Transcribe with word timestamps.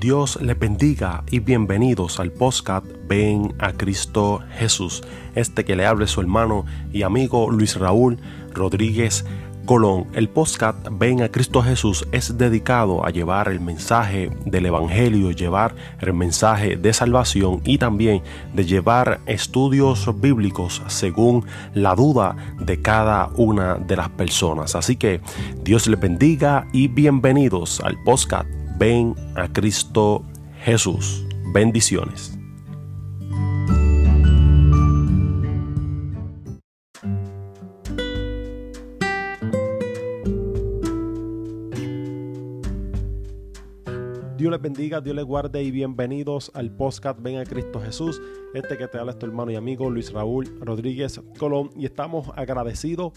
Dios 0.00 0.38
les 0.40 0.58
bendiga 0.58 1.24
y 1.30 1.40
bienvenidos 1.40 2.20
al 2.20 2.32
podcast 2.32 2.86
Ven 3.06 3.54
a 3.58 3.74
Cristo 3.74 4.40
Jesús. 4.56 5.02
Este 5.34 5.62
que 5.62 5.76
le 5.76 5.84
hable 5.84 6.06
su 6.06 6.22
hermano 6.22 6.64
y 6.90 7.02
amigo 7.02 7.50
Luis 7.50 7.76
Raúl 7.76 8.16
Rodríguez 8.54 9.26
Colón. 9.66 10.06
El 10.14 10.30
podcast 10.30 10.88
Ven 10.92 11.20
a 11.20 11.28
Cristo 11.28 11.62
Jesús 11.62 12.08
es 12.12 12.38
dedicado 12.38 13.04
a 13.04 13.10
llevar 13.10 13.48
el 13.48 13.60
mensaje 13.60 14.30
del 14.46 14.64
Evangelio, 14.64 15.32
llevar 15.32 15.74
el 16.00 16.14
mensaje 16.14 16.78
de 16.78 16.94
salvación 16.94 17.60
y 17.66 17.76
también 17.76 18.22
de 18.54 18.64
llevar 18.64 19.20
estudios 19.26 20.08
bíblicos 20.18 20.80
según 20.86 21.44
la 21.74 21.94
duda 21.94 22.36
de 22.58 22.80
cada 22.80 23.28
una 23.36 23.74
de 23.74 23.96
las 23.96 24.08
personas. 24.08 24.74
Así 24.76 24.96
que 24.96 25.20
Dios 25.62 25.86
les 25.88 26.00
bendiga 26.00 26.66
y 26.72 26.88
bienvenidos 26.88 27.82
al 27.82 28.02
podcast 28.02 28.59
Ven 28.80 29.14
a 29.36 29.46
Cristo 29.46 30.24
Jesús. 30.64 31.22
Bendiciones. 31.52 32.34
Dios 44.38 44.50
les 44.50 44.62
bendiga, 44.62 45.02
Dios 45.02 45.14
les 45.14 45.26
guarde 45.26 45.62
y 45.62 45.70
bienvenidos 45.70 46.50
al 46.54 46.74
podcast 46.74 47.20
Ven 47.20 47.36
a 47.36 47.44
Cristo 47.44 47.82
Jesús. 47.82 48.18
Este 48.54 48.78
que 48.78 48.88
te 48.88 48.96
habla 48.96 49.12
es 49.12 49.18
tu 49.18 49.26
hermano 49.26 49.50
y 49.50 49.56
amigo 49.56 49.90
Luis 49.90 50.10
Raúl 50.10 50.58
Rodríguez 50.62 51.20
Colón 51.38 51.68
y 51.76 51.84
estamos 51.84 52.30
agradecidos 52.34 53.12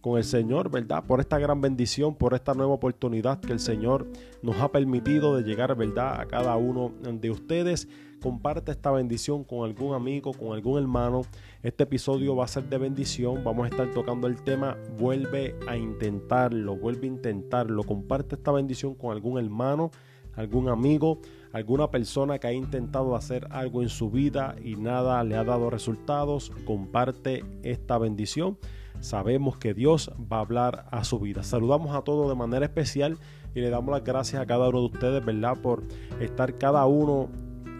con 0.00 0.16
el 0.18 0.24
Señor, 0.24 0.70
¿verdad? 0.70 1.04
Por 1.04 1.20
esta 1.20 1.38
gran 1.38 1.60
bendición, 1.60 2.14
por 2.14 2.34
esta 2.34 2.54
nueva 2.54 2.74
oportunidad 2.74 3.40
que 3.40 3.52
el 3.52 3.60
Señor 3.60 4.06
nos 4.42 4.56
ha 4.56 4.70
permitido 4.70 5.36
de 5.36 5.42
llegar, 5.42 5.74
¿verdad? 5.76 6.20
A 6.20 6.26
cada 6.26 6.56
uno 6.56 6.92
de 7.02 7.30
ustedes. 7.30 7.88
Comparte 8.20 8.72
esta 8.72 8.90
bendición 8.90 9.44
con 9.44 9.64
algún 9.64 9.94
amigo, 9.94 10.32
con 10.32 10.52
algún 10.52 10.78
hermano. 10.78 11.22
Este 11.62 11.84
episodio 11.84 12.34
va 12.34 12.44
a 12.44 12.48
ser 12.48 12.64
de 12.64 12.78
bendición. 12.78 13.44
Vamos 13.44 13.66
a 13.66 13.68
estar 13.68 13.90
tocando 13.92 14.26
el 14.26 14.42
tema 14.42 14.76
Vuelve 14.98 15.54
a 15.68 15.76
intentarlo, 15.76 16.76
vuelve 16.76 17.06
a 17.06 17.10
intentarlo. 17.10 17.84
Comparte 17.84 18.34
esta 18.34 18.50
bendición 18.50 18.94
con 18.96 19.12
algún 19.12 19.38
hermano, 19.38 19.92
algún 20.34 20.68
amigo, 20.68 21.20
alguna 21.52 21.90
persona 21.90 22.38
que 22.38 22.48
ha 22.48 22.52
intentado 22.52 23.14
hacer 23.14 23.46
algo 23.50 23.82
en 23.82 23.88
su 23.88 24.10
vida 24.10 24.56
y 24.64 24.74
nada 24.74 25.22
le 25.22 25.36
ha 25.36 25.44
dado 25.44 25.70
resultados. 25.70 26.50
Comparte 26.64 27.44
esta 27.62 27.98
bendición 27.98 28.58
sabemos 29.00 29.56
que 29.56 29.74
Dios 29.74 30.12
va 30.30 30.38
a 30.38 30.40
hablar 30.40 30.86
a 30.90 31.04
su 31.04 31.18
vida. 31.18 31.42
Saludamos 31.42 31.94
a 31.94 32.02
todos 32.02 32.28
de 32.28 32.34
manera 32.34 32.64
especial 32.64 33.18
y 33.54 33.60
le 33.60 33.70
damos 33.70 33.92
las 33.92 34.04
gracias 34.04 34.42
a 34.42 34.46
cada 34.46 34.68
uno 34.68 34.80
de 34.80 34.86
ustedes, 34.86 35.24
¿verdad? 35.24 35.56
Por 35.60 35.82
estar 36.20 36.54
cada 36.54 36.86
uno 36.86 37.28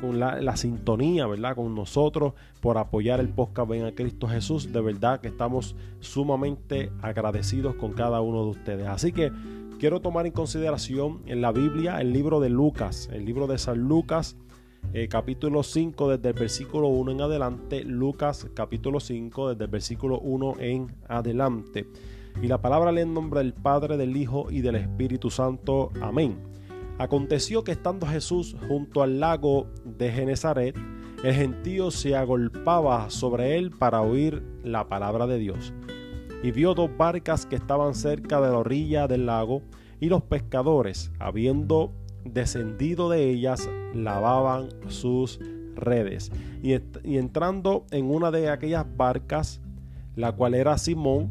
con 0.00 0.20
la, 0.20 0.56
sintonía, 0.56 1.26
¿verdad? 1.26 1.56
Con 1.56 1.74
nosotros, 1.74 2.34
por 2.60 2.78
apoyar 2.78 3.20
el 3.20 3.28
podcast 3.28 3.68
Ven 3.68 3.84
a 3.84 3.92
Cristo 3.92 4.28
Jesús. 4.28 4.72
De 4.72 4.80
verdad 4.80 5.20
que 5.20 5.28
estamos 5.28 5.74
sumamente 6.00 6.90
agradecidos 7.02 7.74
con 7.74 7.92
cada 7.92 8.20
uno 8.20 8.44
de 8.44 8.50
ustedes. 8.50 8.86
Así 8.86 9.12
que 9.12 9.32
quiero 9.78 10.00
tomar 10.00 10.26
en 10.26 10.32
consideración 10.32 11.22
en 11.26 11.40
la 11.40 11.52
Biblia 11.52 12.00
el 12.00 12.12
libro 12.12 12.40
de 12.40 12.48
Lucas, 12.48 13.08
el 13.12 13.24
libro 13.24 13.46
de 13.46 13.58
San 13.58 13.78
Lucas 13.78 14.36
eh, 14.92 15.08
capítulo 15.08 15.62
5 15.62 16.10
desde 16.10 16.28
el 16.28 16.34
versículo 16.34 16.88
1 16.88 17.12
en 17.12 17.20
adelante, 17.20 17.84
Lucas 17.84 18.48
capítulo 18.54 19.00
5 19.00 19.50
desde 19.50 19.64
el 19.64 19.70
versículo 19.70 20.18
1 20.20 20.54
en 20.60 20.94
adelante. 21.08 21.86
Y 22.42 22.46
la 22.46 22.60
palabra 22.60 22.92
lee 22.92 23.02
en 23.02 23.14
nombre 23.14 23.40
del 23.40 23.52
Padre, 23.52 23.96
del 23.96 24.16
Hijo 24.16 24.50
y 24.50 24.60
del 24.60 24.76
Espíritu 24.76 25.30
Santo. 25.30 25.90
Amén. 26.00 26.38
Aconteció 26.98 27.64
que 27.64 27.72
estando 27.72 28.06
Jesús 28.06 28.56
junto 28.68 29.02
al 29.02 29.20
lago 29.20 29.66
de 29.84 30.10
Genezaret, 30.10 30.76
el 31.22 31.34
gentío 31.34 31.90
se 31.90 32.16
agolpaba 32.16 33.10
sobre 33.10 33.58
él 33.58 33.70
para 33.70 34.02
oír 34.02 34.42
la 34.62 34.88
palabra 34.88 35.26
de 35.26 35.38
Dios. 35.38 35.72
Y 36.42 36.52
vio 36.52 36.74
dos 36.74 36.90
barcas 36.96 37.44
que 37.44 37.56
estaban 37.56 37.94
cerca 37.94 38.40
de 38.40 38.48
la 38.48 38.58
orilla 38.58 39.08
del 39.08 39.26
lago, 39.26 39.62
y 40.00 40.08
los 40.08 40.22
pescadores, 40.22 41.10
habiendo 41.18 41.92
descendido 42.32 43.08
de 43.08 43.30
ellas, 43.30 43.68
lavaban 43.94 44.68
sus 44.88 45.40
redes. 45.74 46.30
Y, 46.62 46.74
entrando 47.16 47.86
en 47.90 48.10
una 48.10 48.30
de 48.30 48.50
aquellas 48.50 48.86
barcas, 48.96 49.60
la 50.16 50.32
cual 50.32 50.54
era 50.54 50.78
Simón, 50.78 51.30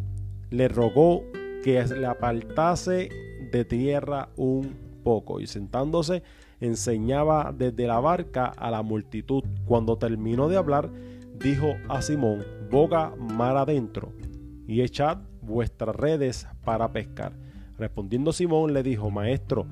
le 0.49 0.67
rogó 0.67 1.23
que 1.63 1.83
le 1.85 2.05
apartase 2.05 3.09
de 3.51 3.65
tierra 3.65 4.29
un 4.37 4.75
poco. 5.03 5.39
Y 5.39 5.47
sentándose, 5.47 6.23
enseñaba 6.59 7.53
desde 7.55 7.87
la 7.87 7.99
barca 7.99 8.45
a 8.45 8.71
la 8.71 8.81
multitud. 8.81 9.43
Cuando 9.65 9.97
terminó 9.97 10.47
de 10.47 10.57
hablar, 10.57 10.89
dijo 11.39 11.75
a 11.89 12.01
Simón, 12.01 12.45
boga 12.71 13.13
mar 13.17 13.57
adentro 13.57 14.13
y 14.67 14.81
echad 14.81 15.19
vuestras 15.41 15.95
redes 15.95 16.47
para 16.63 16.91
pescar. 16.91 17.33
Respondiendo 17.77 18.33
Simón 18.33 18.73
le 18.73 18.83
dijo, 18.83 19.09
Maestro, 19.11 19.67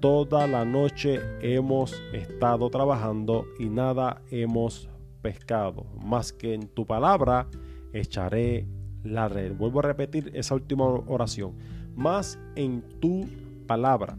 Toda 0.00 0.46
la 0.46 0.64
noche 0.64 1.20
hemos 1.40 1.94
estado 2.12 2.68
trabajando 2.68 3.46
y 3.58 3.70
nada 3.70 4.20
hemos 4.30 4.90
pescado, 5.22 5.86
más 6.04 6.32
que 6.32 6.52
en 6.52 6.68
tu 6.68 6.86
palabra 6.86 7.48
echaré 7.94 8.68
la 9.02 9.28
red. 9.28 9.54
Vuelvo 9.56 9.80
a 9.80 9.84
repetir 9.84 10.30
esa 10.34 10.54
última 10.54 10.84
oración. 10.84 11.54
Más 11.94 12.38
en 12.56 12.82
tu 13.00 13.26
palabra 13.66 14.18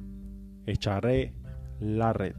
echaré 0.66 1.34
la 1.80 2.12
red. 2.12 2.36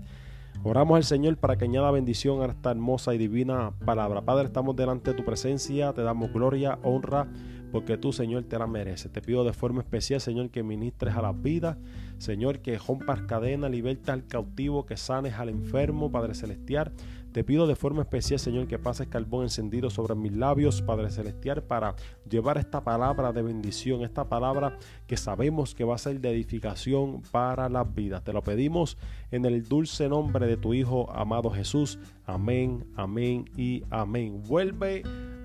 Oramos 0.65 0.97
al 0.97 1.05
Señor 1.05 1.37
para 1.37 1.57
que 1.57 1.67
añada 1.67 1.93
bendición 1.93 2.43
a 2.43 2.47
esta 2.47 2.73
hermosa 2.73 3.15
y 3.15 3.19
divina 3.19 3.73
palabra. 3.85 4.23
Padre, 4.23 4.47
estamos 4.47 4.75
delante 4.75 5.13
de 5.13 5.17
tu 5.17 5.25
presencia, 5.25 5.93
te 5.93 6.03
damos 6.03 6.33
gloria, 6.33 6.79
honra 6.83 7.29
porque 7.71 7.97
tú, 7.97 8.13
Señor, 8.13 8.45
te 8.45 8.59
la 8.59 8.67
mereces. 8.67 9.13
Te 9.13 9.21
pido 9.21 9.45
de 9.45 9.53
forma 9.53 9.81
especial, 9.81 10.21
Señor, 10.21 10.51
que 10.51 10.63
ministres 10.63 11.15
a 11.15 11.23
las 11.23 11.41
vidas, 11.41 11.77
Señor, 12.19 12.61
que 12.61 12.79
rompas 12.79 13.23
cadenas, 13.23 13.71
libertas 13.71 14.15
al 14.15 14.27
cautivo, 14.27 14.87
que 14.87 14.97
sanes 14.97 15.35
al 15.35 15.49
enfermo, 15.49 16.11
Padre 16.11 16.35
Celestial. 16.35 16.93
Te 17.33 17.45
pido 17.45 17.67
de 17.67 17.77
forma 17.77 18.03
especial, 18.03 18.41
Señor, 18.41 18.67
que 18.67 18.79
pases 18.79 19.07
carbón 19.07 19.45
encendido 19.45 19.91
sobre 19.91 20.15
mis 20.15 20.33
labios, 20.33 20.81
Padre 20.81 21.11
Celestial, 21.11 21.63
para 21.63 21.95
llevar 22.29 22.57
esta 22.57 22.83
palabra 22.83 23.33
de 23.33 23.43
bendición, 23.43 24.03
esta 24.03 24.29
palabra 24.29 24.79
que 25.07 25.17
sabemos 25.17 25.75
que 25.75 25.85
va 25.85 25.95
a 25.95 25.99
ser 25.99 26.21
de 26.21 26.31
edificación 26.31 27.23
para 27.31 27.69
las 27.69 27.95
vidas. 27.95 28.25
Te 28.25 28.33
lo 28.33 28.43
pedimos 28.43 28.97
en 29.31 29.45
el 29.45 29.69
dulce 29.69 30.09
nombre 30.09 30.47
de 30.47 30.57
tu 30.57 30.73
Hijo 30.73 31.13
amado 31.13 31.51
Jesús. 31.51 31.99
Amén, 32.25 32.87
amén 32.97 33.45
y 33.57 33.85
amén. 33.91 34.43
Vuelve 34.45 35.03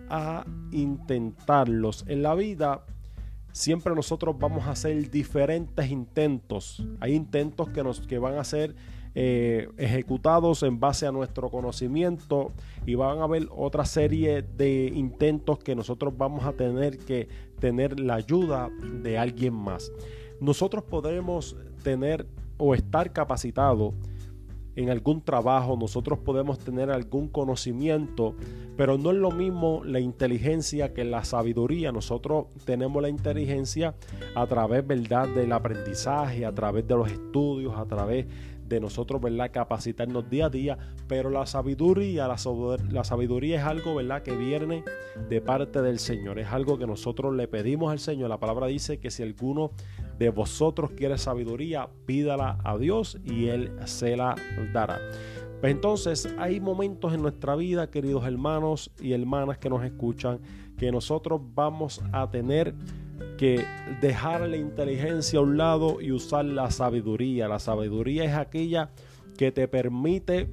a 0.09 0.45
intentarlos. 0.71 2.05
En 2.07 2.23
la 2.23 2.35
vida 2.35 2.85
siempre 3.51 3.95
nosotros 3.95 4.35
vamos 4.37 4.65
a 4.65 4.71
hacer 4.71 5.09
diferentes 5.09 5.89
intentos. 5.89 6.83
Hay 6.99 7.13
intentos 7.13 7.69
que, 7.69 7.83
nos, 7.83 8.01
que 8.01 8.17
van 8.17 8.37
a 8.37 8.43
ser 8.43 8.75
eh, 9.15 9.69
ejecutados 9.77 10.63
en 10.63 10.79
base 10.79 11.05
a 11.05 11.11
nuestro 11.11 11.51
conocimiento 11.51 12.51
y 12.85 12.95
van 12.95 13.19
a 13.19 13.25
haber 13.25 13.47
otra 13.55 13.85
serie 13.85 14.41
de 14.41 14.91
intentos 14.93 15.59
que 15.59 15.75
nosotros 15.75 16.17
vamos 16.17 16.45
a 16.45 16.53
tener 16.53 16.97
que 16.97 17.27
tener 17.59 17.99
la 17.99 18.15
ayuda 18.15 18.69
de 19.03 19.19
alguien 19.19 19.53
más. 19.53 19.91
Nosotros 20.41 20.83
podemos 20.83 21.55
tener 21.83 22.25
o 22.57 22.73
estar 22.73 23.13
capacitados 23.13 23.93
en 24.75 24.89
algún 24.89 25.21
trabajo, 25.21 25.77
nosotros 25.77 26.19
podemos 26.19 26.59
tener 26.59 26.89
algún 26.89 27.27
conocimiento, 27.27 28.35
pero 28.75 28.97
no 28.97 29.11
es 29.11 29.17
lo 29.17 29.31
mismo 29.31 29.83
la 29.85 29.99
inteligencia 29.99 30.93
que 30.93 31.03
la 31.03 31.23
sabiduría. 31.25 31.91
Nosotros 31.91 32.47
tenemos 32.65 33.01
la 33.01 33.09
inteligencia 33.09 33.95
a 34.35 34.47
través, 34.47 34.85
¿verdad?, 34.85 35.27
del 35.29 35.51
aprendizaje, 35.51 36.45
a 36.45 36.51
través 36.51 36.87
de 36.87 36.95
los 36.95 37.11
estudios, 37.11 37.77
a 37.77 37.85
través 37.85 38.25
de 38.67 38.79
nosotros, 38.79 39.21
¿verdad? 39.21 39.51
Capacitarnos 39.51 40.29
día 40.29 40.47
a 40.47 40.49
día, 40.49 40.77
pero 41.07 41.29
la 41.29 41.45
sabiduría, 41.45 42.27
la, 42.27 43.03
sabiduría 43.03 43.57
es 43.57 43.63
algo, 43.63 43.95
¿verdad? 43.95 44.23
Que 44.23 44.35
viene 44.35 44.83
de 45.29 45.41
parte 45.41 45.81
del 45.81 45.99
Señor, 45.99 46.39
es 46.39 46.47
algo 46.47 46.77
que 46.77 46.87
nosotros 46.87 47.35
le 47.35 47.47
pedimos 47.47 47.91
al 47.91 47.99
Señor. 47.99 48.29
La 48.29 48.39
palabra 48.39 48.67
dice 48.67 48.99
que 48.99 49.11
si 49.11 49.23
alguno 49.23 49.71
de 50.17 50.29
vosotros 50.29 50.91
quiere 50.91 51.17
sabiduría, 51.17 51.89
pídala 52.05 52.59
a 52.63 52.77
Dios 52.77 53.17
y 53.23 53.47
Él 53.47 53.71
se 53.85 54.15
la 54.15 54.35
dará. 54.73 54.99
Pues 55.61 55.71
entonces 55.71 56.33
hay 56.37 56.59
momentos 56.59 57.13
en 57.13 57.21
nuestra 57.21 57.55
vida, 57.55 57.89
queridos 57.89 58.25
hermanos 58.25 58.91
y 58.99 59.13
hermanas 59.13 59.57
que 59.57 59.69
nos 59.69 59.83
escuchan, 59.83 60.39
que 60.77 60.91
nosotros 60.91 61.39
vamos 61.53 62.01
a 62.11 62.29
tener 62.29 62.75
que 63.37 63.63
dejar 64.01 64.41
la 64.41 64.57
inteligencia 64.57 65.39
a 65.39 65.41
un 65.41 65.57
lado 65.57 66.01
y 66.01 66.11
usar 66.11 66.45
la 66.45 66.69
sabiduría. 66.69 67.47
La 67.47 67.59
sabiduría 67.59 68.25
es 68.25 68.33
aquella 68.33 68.91
que 69.37 69.51
te 69.51 69.67
permite 69.67 70.49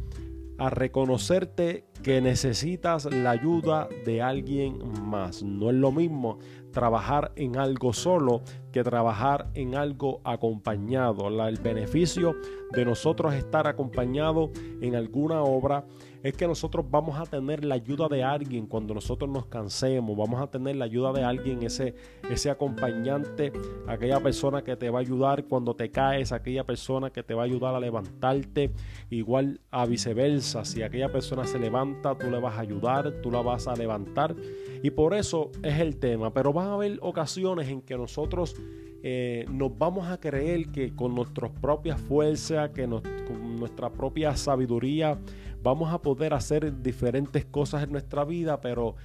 a 0.59 0.71
reconocerte 0.71 1.87
que 2.03 2.21
necesitas 2.21 3.07
la 3.07 3.31
ayuda 3.31 3.89
de 4.05 4.23
alguien 4.23 4.79
más. 5.03 5.43
No 5.43 5.71
es 5.71 5.77
lo 5.77 5.91
mismo 5.91 6.39
trabajar 6.71 7.33
en 7.37 7.57
algo 7.57 7.93
solo 7.93 8.43
que 8.73 8.85
trabajar 8.85 9.49
en 9.55 9.75
algo 9.75 10.21
acompañado. 10.25 11.29
el 11.29 11.57
beneficio 11.59 12.37
de 12.73 12.85
nosotros 12.85 13.35
estar 13.35 13.67
acompañado 13.67 14.51
en 14.81 14.95
alguna 14.95 15.43
obra 15.43 15.85
es 16.23 16.35
que 16.35 16.47
nosotros 16.47 16.85
vamos 16.91 17.19
a 17.19 17.25
tener 17.25 17.65
la 17.65 17.77
ayuda 17.77 18.09
de 18.09 18.23
alguien 18.23 18.67
cuando 18.67 18.95
nosotros 18.95 19.31
nos 19.31 19.47
cansemos, 19.47 20.17
vamos 20.17 20.41
a 20.41 20.49
tener 20.49 20.77
la 20.77 20.85
ayuda 20.85 21.13
de 21.13 21.23
alguien, 21.23 21.63
ese, 21.63 21.95
ese 22.31 22.51
acompañante, 22.51 23.53
aquella 23.87 24.21
persona 24.21 24.63
que 24.63 24.77
te 24.77 24.91
va 24.91 24.99
a 24.99 25.03
ayudar 25.03 25.45
cuando 25.45 25.75
te 25.75 25.91
caes, 25.91 26.33
aquella 26.33 26.65
persona 26.65 27.11
que 27.11 27.23
te 27.23 27.35
va 27.35 27.43
a 27.43 27.47
ayudar 27.47 27.75
a 27.75 27.81
levantarte, 27.81 28.73
igual 29.09 29.61
a 29.71 29.87
viceversa, 29.87 30.65
si 30.65 30.83
aquella 30.83 31.11
persona 31.11 31.45
se 31.45 31.59
levanta, 31.59 32.17
tú 32.17 32.31
le 32.31 32.39
vas 32.39 32.57
a 32.57 32.61
ayudar, 32.61 33.21
tú 33.23 33.31
la 33.31 33.41
vas 33.41 33.67
a 33.67 33.75
levantar. 33.75 34.35
Y 34.83 34.91
por 34.91 35.15
eso 35.15 35.51
es 35.63 35.79
el 35.81 35.99
tema, 35.99 36.33
pero 36.33 36.53
van 36.53 36.69
a 36.69 36.75
haber 36.75 36.99
ocasiones 37.03 37.69
en 37.69 37.83
que 37.83 37.97
nosotros 37.97 38.57
eh, 39.03 39.47
nos 39.51 39.77
vamos 39.79 40.09
a 40.09 40.19
creer 40.19 40.69
que 40.69 40.95
con 40.95 41.15
nuestras 41.15 41.51
propias 41.51 42.01
fuerzas, 42.01 42.71
que 42.71 42.87
con 42.87 43.57
nuestra 43.57 43.91
propia 43.91 44.37
sabiduría, 44.37 45.19
vamos 45.63 45.93
a 45.93 46.01
poder 46.01 46.35
hacer 46.35 46.83
diferentes 46.83 47.45
cosas 47.45 47.83
en 47.83 47.93
nuestra 47.93 48.25
vida, 48.25 48.61
pero 48.61 48.97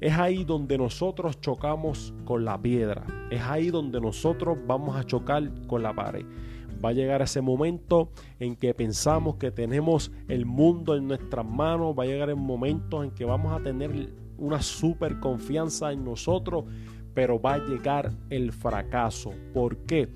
es 0.00 0.12
ahí 0.14 0.44
donde 0.44 0.78
nosotros 0.78 1.40
chocamos 1.40 2.12
con 2.24 2.44
la 2.44 2.60
piedra, 2.60 3.06
es 3.30 3.40
ahí 3.42 3.70
donde 3.70 4.00
nosotros 4.00 4.58
vamos 4.66 4.96
a 4.96 5.04
chocar 5.04 5.48
con 5.66 5.82
la 5.82 5.94
pared. 5.94 6.26
Va 6.84 6.88
a 6.88 6.92
llegar 6.92 7.22
ese 7.22 7.40
momento 7.40 8.10
en 8.40 8.56
que 8.56 8.74
pensamos 8.74 9.36
que 9.36 9.52
tenemos 9.52 10.10
el 10.26 10.44
mundo 10.44 10.96
en 10.96 11.06
nuestras 11.06 11.46
manos, 11.46 11.94
va 11.96 12.02
a 12.02 12.06
llegar 12.06 12.28
el 12.30 12.36
momento 12.36 13.04
en 13.04 13.12
que 13.12 13.24
vamos 13.24 13.52
a 13.52 13.62
tener 13.62 14.12
una 14.36 14.60
super 14.60 15.20
confianza 15.20 15.92
en 15.92 16.04
nosotros, 16.04 16.64
pero 17.14 17.40
va 17.40 17.54
a 17.54 17.58
llegar 17.58 18.10
el 18.30 18.50
fracaso. 18.50 19.32
¿Por 19.54 19.76
qué? 19.78 20.08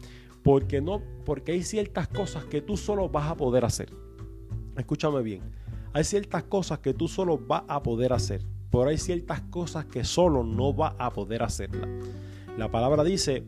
Porque 0.43 0.81
no, 0.81 1.01
porque 1.25 1.53
hay 1.53 1.63
ciertas 1.63 2.09
cosas 2.09 2.45
que 2.47 2.61
tú 2.61 2.77
solo 2.77 3.09
vas 3.09 3.31
a 3.31 3.37
poder 3.37 3.65
hacer. 3.65 3.93
Escúchame 4.77 5.23
bien 5.23 5.43
hay 5.97 6.05
ciertas 6.05 6.43
cosas 6.43 6.81
que 6.81 6.93
tú 6.93 7.09
solo 7.09 7.39
vas 7.39 7.63
a 7.69 7.83
poder 7.83 8.13
hacer, 8.13 8.43
pero 8.71 8.89
hay 8.89 8.99
ciertas 8.99 9.41
cosas 9.41 9.87
que 9.87 10.05
solo 10.05 10.45
no 10.45 10.75
vas 10.75 10.93
a 10.99 11.11
poder 11.11 11.43
hacerlas. 11.43 11.89
La 12.59 12.71
palabra 12.71 13.03
dice 13.03 13.45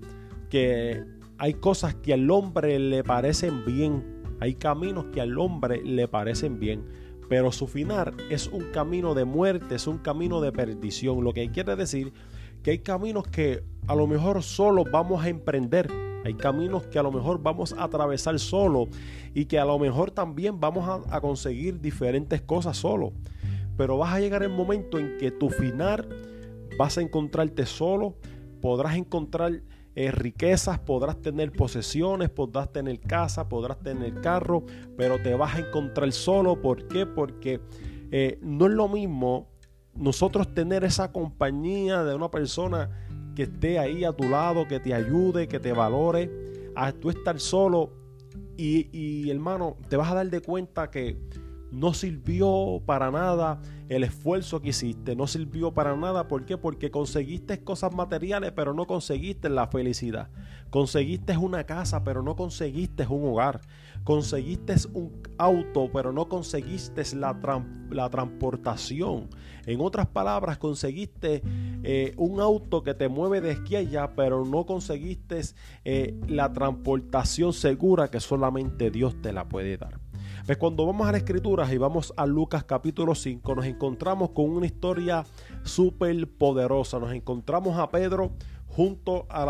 que 0.49 1.05
hay 1.37 1.53
cosas 1.53 1.95
que 1.97 2.15
al 2.15 2.31
hombre 2.31 2.79
le 2.79 3.05
parecen 3.05 3.67
bien, 3.67 4.23
hay 4.41 4.55
caminos 4.55 5.05
que 5.13 5.21
al 5.21 5.39
hombre 5.39 5.83
le 5.85 6.09
parecen 6.09 6.59
bien, 6.59 6.87
pero 7.29 7.53
su 7.53 7.67
final 7.67 8.15
es 8.31 8.47
un 8.47 8.65
camino 8.73 9.13
de 9.13 9.27
muerte, 9.27 9.75
es 9.75 9.87
un 9.87 9.99
camino 9.99 10.41
de 10.41 10.51
perdición. 10.51 11.23
Lo 11.23 11.35
que 11.35 11.51
quiere 11.51 11.77
decir 11.77 12.15
que 12.63 12.71
hay 12.71 12.79
caminos 12.79 13.25
que 13.25 13.63
a 13.89 13.95
lo 13.95 14.07
mejor 14.07 14.43
solo 14.43 14.85
vamos 14.91 15.23
a 15.23 15.29
emprender, 15.29 15.93
hay 16.29 16.35
caminos 16.35 16.87
que 16.87 16.99
a 16.99 17.03
lo 17.03 17.11
mejor 17.11 17.43
vamos 17.43 17.73
a 17.73 17.85
atravesar 17.85 18.39
solo 18.39 18.89
y 19.35 19.47
que 19.47 19.59
a 19.59 19.65
lo 19.65 19.79
mejor 19.79 20.11
también 20.11 20.61
vamos 20.61 21.07
a, 21.11 21.21
conseguir 21.21 21.81
diferentes 21.81 22.43
cosas 22.43 22.77
solo. 22.77 23.13
Pero 23.77 23.97
vas 23.97 24.15
a 24.15 24.21
llegar 24.21 24.43
el 24.43 24.51
momento 24.51 24.99
en 24.99 25.17
que 25.19 25.31
tu 25.31 25.49
final 25.49 26.07
vas 26.77 26.99
a 26.99 27.01
encontrarte 27.01 27.65
solo, 27.65 28.15
podrás 28.61 28.97
encontrar 28.97 29.63
eh, 29.95 30.11
riquezas, 30.11 30.79
podrás 30.79 31.21
tener 31.23 31.51
posesiones, 31.53 32.29
podrás 32.29 32.73
tener 32.73 33.01
casa, 33.01 33.49
podrás 33.49 33.79
tener 33.81 34.21
carro, 34.21 34.65
pero 34.97 35.21
te 35.21 35.35
vas 35.35 35.57
a 35.57 35.61
encontrar 35.61 36.13
solo. 36.13 36.61
¿Por 36.61 36.89
qué? 36.89 37.07
Porque 37.07 37.61
eh, 38.11 38.39
no 38.43 38.67
es 38.67 38.73
lo 38.73 38.89
mismo 38.89 39.49
nosotros 39.95 40.55
tener 40.55 40.85
esa 40.85 41.11
compañía 41.11 42.05
de 42.05 42.15
una 42.15 42.31
persona 42.31 43.08
que 43.39 43.45
esté 43.45 43.79
ahí 43.79 44.03
a 44.03 44.13
tu 44.13 44.29
lado, 44.29 44.67
que 44.67 44.81
te 44.81 44.93
ayude, 44.93 45.47
que 45.47 45.61
te 45.61 45.73
valore, 45.73 46.29
a 46.75 46.91
tú 46.91 47.09
estar 47.09 47.39
solo 47.39 47.93
y, 48.57 49.31
hermano, 49.31 49.77
te 49.89 49.97
vas 49.97 50.11
a 50.11 50.17
dar 50.17 50.29
de 50.29 50.41
cuenta 50.41 50.91
que 50.91 51.17
no 51.71 51.95
sirvió 51.95 52.83
para 52.85 53.13
nada 53.13 53.61
el 53.89 54.03
esfuerzo 54.03 54.61
que 54.61 54.71
hiciste, 54.71 55.15
no 55.15 55.29
sirvió 55.29 55.73
para 55.73 55.97
nada. 55.97 56.27
¿Por 56.27 56.47
qué? 56.47 56.59
Porque 56.59 56.91
conseguiste 56.91 57.63
cosas 57.63 57.95
materiales, 57.95 58.51
pero 58.57 58.75
no 58.75 58.89
conseguiste 58.89 59.49
la 59.49 59.69
felicidad. 59.69 60.31
Conseguiste 60.71 61.37
una 61.37 61.63
casa, 61.63 62.03
pero 62.03 62.25
no 62.25 62.35
conseguiste 62.35 63.07
un 63.07 63.25
hogar. 63.25 63.61
Conseguiste 64.03 64.75
un 64.95 65.23
auto, 65.39 65.89
pero 65.93 66.11
no 66.13 66.29
conseguiste 66.29 67.05
la, 67.15 67.39
la 67.91 68.11
transportación. 68.11 69.29
En 69.69 69.83
otras 69.83 70.07
palabras, 70.07 70.57
conseguiste 70.57 71.43
eh, 71.83 72.15
un 72.17 72.41
auto 72.41 72.83
que 72.83 72.95
te 72.95 73.09
mueve 73.09 73.43
de 73.43 73.53
aquí 73.53 73.77
a 73.77 73.81
allá, 73.81 74.15
pero 74.17 74.47
no 74.47 74.65
conseguiste 74.65 75.43
eh, 75.85 76.19
la 76.27 76.51
transportación 76.55 77.53
segura 77.53 78.09
que 78.09 78.19
solamente 78.19 78.91
Dios 78.91 79.21
te 79.21 79.31
la 79.31 79.47
puede 79.47 79.77
dar. 79.77 80.01
Pues 80.47 80.57
cuando 80.57 80.87
vamos 80.87 81.07
a 81.07 81.13
las 81.13 81.21
escrituras 81.21 81.71
y 81.71 81.77
vamos 81.77 82.15
a 82.17 82.25
Lucas 82.25 82.65
capítulo 82.65 83.15
5, 83.15 83.57
nos 83.57 83.67
encontramos 83.67 84.31
con 84.31 84.49
una 84.49 84.65
historia 84.65 85.27
súper 85.65 86.27
poderosa. 86.27 86.99
Nos 86.99 87.13
encontramos 87.13 87.79
a 87.79 87.91
Pedro 87.91 88.33
junto 88.69 89.27
a, 89.29 89.45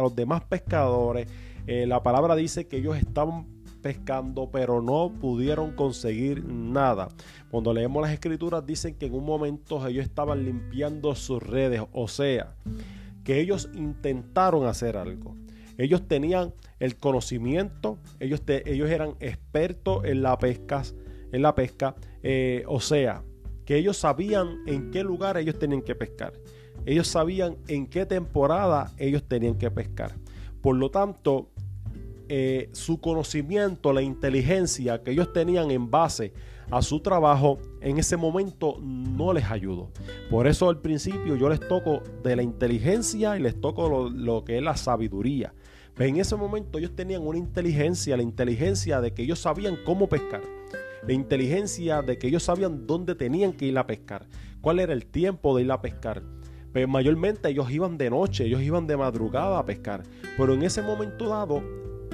los 0.00 0.16
demás 0.16 0.42
pescadores. 0.46 1.28
Eh, 1.68 1.86
la 1.86 2.02
palabra 2.02 2.34
dice 2.34 2.66
que 2.66 2.78
ellos 2.78 2.96
estaban 2.96 3.59
pescando, 3.80 4.50
pero 4.50 4.82
no 4.82 5.12
pudieron 5.20 5.72
conseguir 5.72 6.44
nada. 6.44 7.08
Cuando 7.50 7.72
leemos 7.72 8.02
las 8.02 8.12
escrituras 8.12 8.64
dicen 8.64 8.94
que 8.94 9.06
en 9.06 9.14
un 9.14 9.24
momento 9.24 9.86
ellos 9.86 10.04
estaban 10.04 10.44
limpiando 10.44 11.14
sus 11.14 11.42
redes, 11.42 11.82
o 11.92 12.08
sea, 12.08 12.54
que 13.24 13.40
ellos 13.40 13.68
intentaron 13.74 14.66
hacer 14.66 14.96
algo. 14.96 15.36
Ellos 15.78 16.06
tenían 16.06 16.52
el 16.78 16.96
conocimiento, 16.96 17.98
ellos, 18.18 18.42
ellos 18.46 18.90
eran 18.90 19.14
expertos 19.20 20.04
en 20.04 20.22
la 20.22 20.38
pesca, 20.38 20.82
en 21.32 21.42
la 21.42 21.54
pesca 21.54 21.94
eh, 22.22 22.64
o 22.66 22.80
sea, 22.80 23.22
que 23.64 23.76
ellos 23.76 23.96
sabían 23.96 24.58
en 24.66 24.90
qué 24.90 25.02
lugar 25.02 25.36
ellos 25.36 25.58
tenían 25.58 25.82
que 25.82 25.94
pescar. 25.94 26.32
Ellos 26.86 27.08
sabían 27.08 27.56
en 27.68 27.86
qué 27.86 28.06
temporada 28.06 28.92
ellos 28.98 29.22
tenían 29.24 29.56
que 29.56 29.70
pescar. 29.70 30.16
Por 30.60 30.76
lo 30.76 30.90
tanto, 30.90 31.50
eh, 32.32 32.68
su 32.70 33.00
conocimiento, 33.00 33.92
la 33.92 34.02
inteligencia 34.02 35.02
que 35.02 35.10
ellos 35.10 35.32
tenían 35.32 35.72
en 35.72 35.90
base 35.90 36.32
a 36.70 36.80
su 36.80 37.00
trabajo, 37.00 37.58
en 37.80 37.98
ese 37.98 38.16
momento 38.16 38.76
no 38.80 39.32
les 39.32 39.50
ayudó. 39.50 39.90
Por 40.30 40.46
eso 40.46 40.68
al 40.68 40.80
principio 40.80 41.34
yo 41.34 41.48
les 41.48 41.58
toco 41.58 42.04
de 42.22 42.36
la 42.36 42.44
inteligencia 42.44 43.36
y 43.36 43.40
les 43.40 43.60
toco 43.60 43.88
lo, 43.88 44.08
lo 44.08 44.44
que 44.44 44.58
es 44.58 44.62
la 44.62 44.76
sabiduría. 44.76 45.52
En 45.98 46.18
ese 46.18 46.36
momento 46.36 46.78
ellos 46.78 46.94
tenían 46.94 47.26
una 47.26 47.36
inteligencia, 47.36 48.16
la 48.16 48.22
inteligencia 48.22 49.00
de 49.00 49.12
que 49.12 49.22
ellos 49.22 49.40
sabían 49.40 49.76
cómo 49.84 50.08
pescar, 50.08 50.42
la 51.04 51.12
inteligencia 51.12 52.00
de 52.00 52.16
que 52.16 52.28
ellos 52.28 52.44
sabían 52.44 52.86
dónde 52.86 53.16
tenían 53.16 53.52
que 53.52 53.66
ir 53.66 53.76
a 53.76 53.88
pescar, 53.88 54.28
cuál 54.60 54.78
era 54.78 54.92
el 54.92 55.04
tiempo 55.04 55.56
de 55.56 55.64
ir 55.64 55.72
a 55.72 55.82
pescar. 55.82 56.22
Pero 56.72 56.86
mayormente 56.86 57.48
ellos 57.48 57.68
iban 57.72 57.98
de 57.98 58.08
noche, 58.08 58.44
ellos 58.44 58.62
iban 58.62 58.86
de 58.86 58.96
madrugada 58.96 59.58
a 59.58 59.66
pescar. 59.66 60.04
Pero 60.36 60.54
en 60.54 60.62
ese 60.62 60.80
momento 60.80 61.28
dado, 61.28 61.60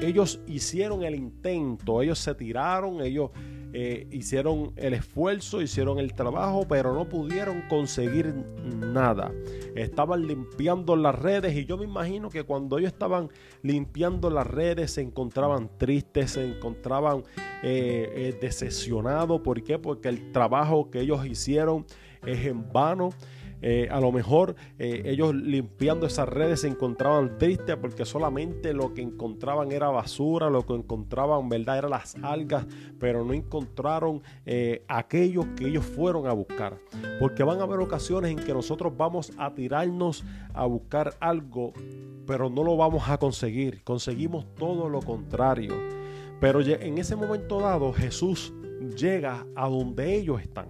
ellos 0.01 0.41
hicieron 0.47 1.03
el 1.03 1.15
intento, 1.15 2.03
ellos 2.03 2.19
se 2.19 2.35
tiraron, 2.35 3.01
ellos 3.01 3.31
eh, 3.73 4.07
hicieron 4.11 4.73
el 4.77 4.95
esfuerzo, 4.95 5.61
hicieron 5.61 5.99
el 5.99 6.15
trabajo, 6.15 6.67
pero 6.67 6.95
no 6.95 7.09
pudieron 7.09 7.63
conseguir 7.69 8.35
nada. 8.75 9.33
Estaban 9.75 10.27
limpiando 10.27 10.97
las 10.97 11.15
redes 11.15 11.55
y 11.55 11.67
yo 11.67 11.77
me 11.77 11.85
imagino 11.85 12.31
que 12.31 12.45
cuando 12.45 12.79
ellos 12.79 12.93
estaban 12.93 13.29
limpiando 13.63 14.31
las 14.31 14.47
redes 14.47 14.93
se 14.93 15.03
encontraban 15.03 15.71
tristes, 15.77 16.33
se 16.33 16.45
encontraban 16.47 17.25
eh, 17.63 18.13
eh, 18.15 18.39
decepcionados. 18.41 19.43
¿Por 19.43 19.63
qué? 19.63 19.79
Porque 19.79 20.09
el 20.09 20.33
trabajo 20.33 20.91
que 20.91 21.01
ellos 21.01 21.27
hicieron 21.27 21.85
es 22.25 22.47
en 22.47 22.73
vano. 22.73 23.11
Eh, 23.63 23.89
a 23.91 24.01
lo 24.01 24.13
mejor 24.13 24.55
eh, 24.79 25.03
ellos 25.07 25.35
limpiando 25.35 26.07
esas 26.07 26.29
redes 26.29 26.61
se 26.61 26.69
encontraban 26.69 27.39
tristes 27.39 27.77
porque 27.77 28.05
solamente 28.05 28.75
lo 28.75 28.93
que 28.93 29.03
encontraban 29.03 29.73
era 29.73 29.89
basura, 29.89 30.51
lo 30.51 30.67
que 30.67 30.75
encontraban, 30.75 31.49
verdad, 31.49 31.79
eran 31.79 31.91
las 31.91 32.17
algas, 32.23 32.67
pero 32.99 33.25
no 33.25 33.33
encontraron 33.33 34.23
eh, 34.45 34.85
aquellos 34.89 35.47
que 35.57 35.69
ellos 35.69 35.85
fueron 35.85 36.27
a 36.27 36.33
buscar. 36.33 36.79
Porque 37.19 37.43
van 37.43 37.61
a 37.61 37.65
haber 37.65 37.81
ocasiones 37.81 38.31
en 38.31 38.39
que 38.39 38.53
nosotros 38.53 38.97
vamos 38.97 39.33
a 39.39 39.55
tirarnos 39.55 40.25
a 40.53 40.67
buscar 40.67 41.15
algo, 41.21 41.73
pero 42.27 42.51
no 42.51 42.63
lo 42.63 42.77
vamos 42.77 43.09
a 43.09 43.19
conseguir. 43.19 43.83
Conseguimos 43.85 44.47
todo 44.55 44.89
lo 44.89 45.01
contrario. 45.01 45.75
Pero 46.41 46.61
en 46.61 46.99
ese 46.99 47.17
momento 47.17 47.61
dado 47.61 47.93
Jesús 47.95 48.53
llega 48.97 49.47
a 49.55 49.69
donde 49.69 50.15
ellos 50.17 50.41
están. 50.43 50.69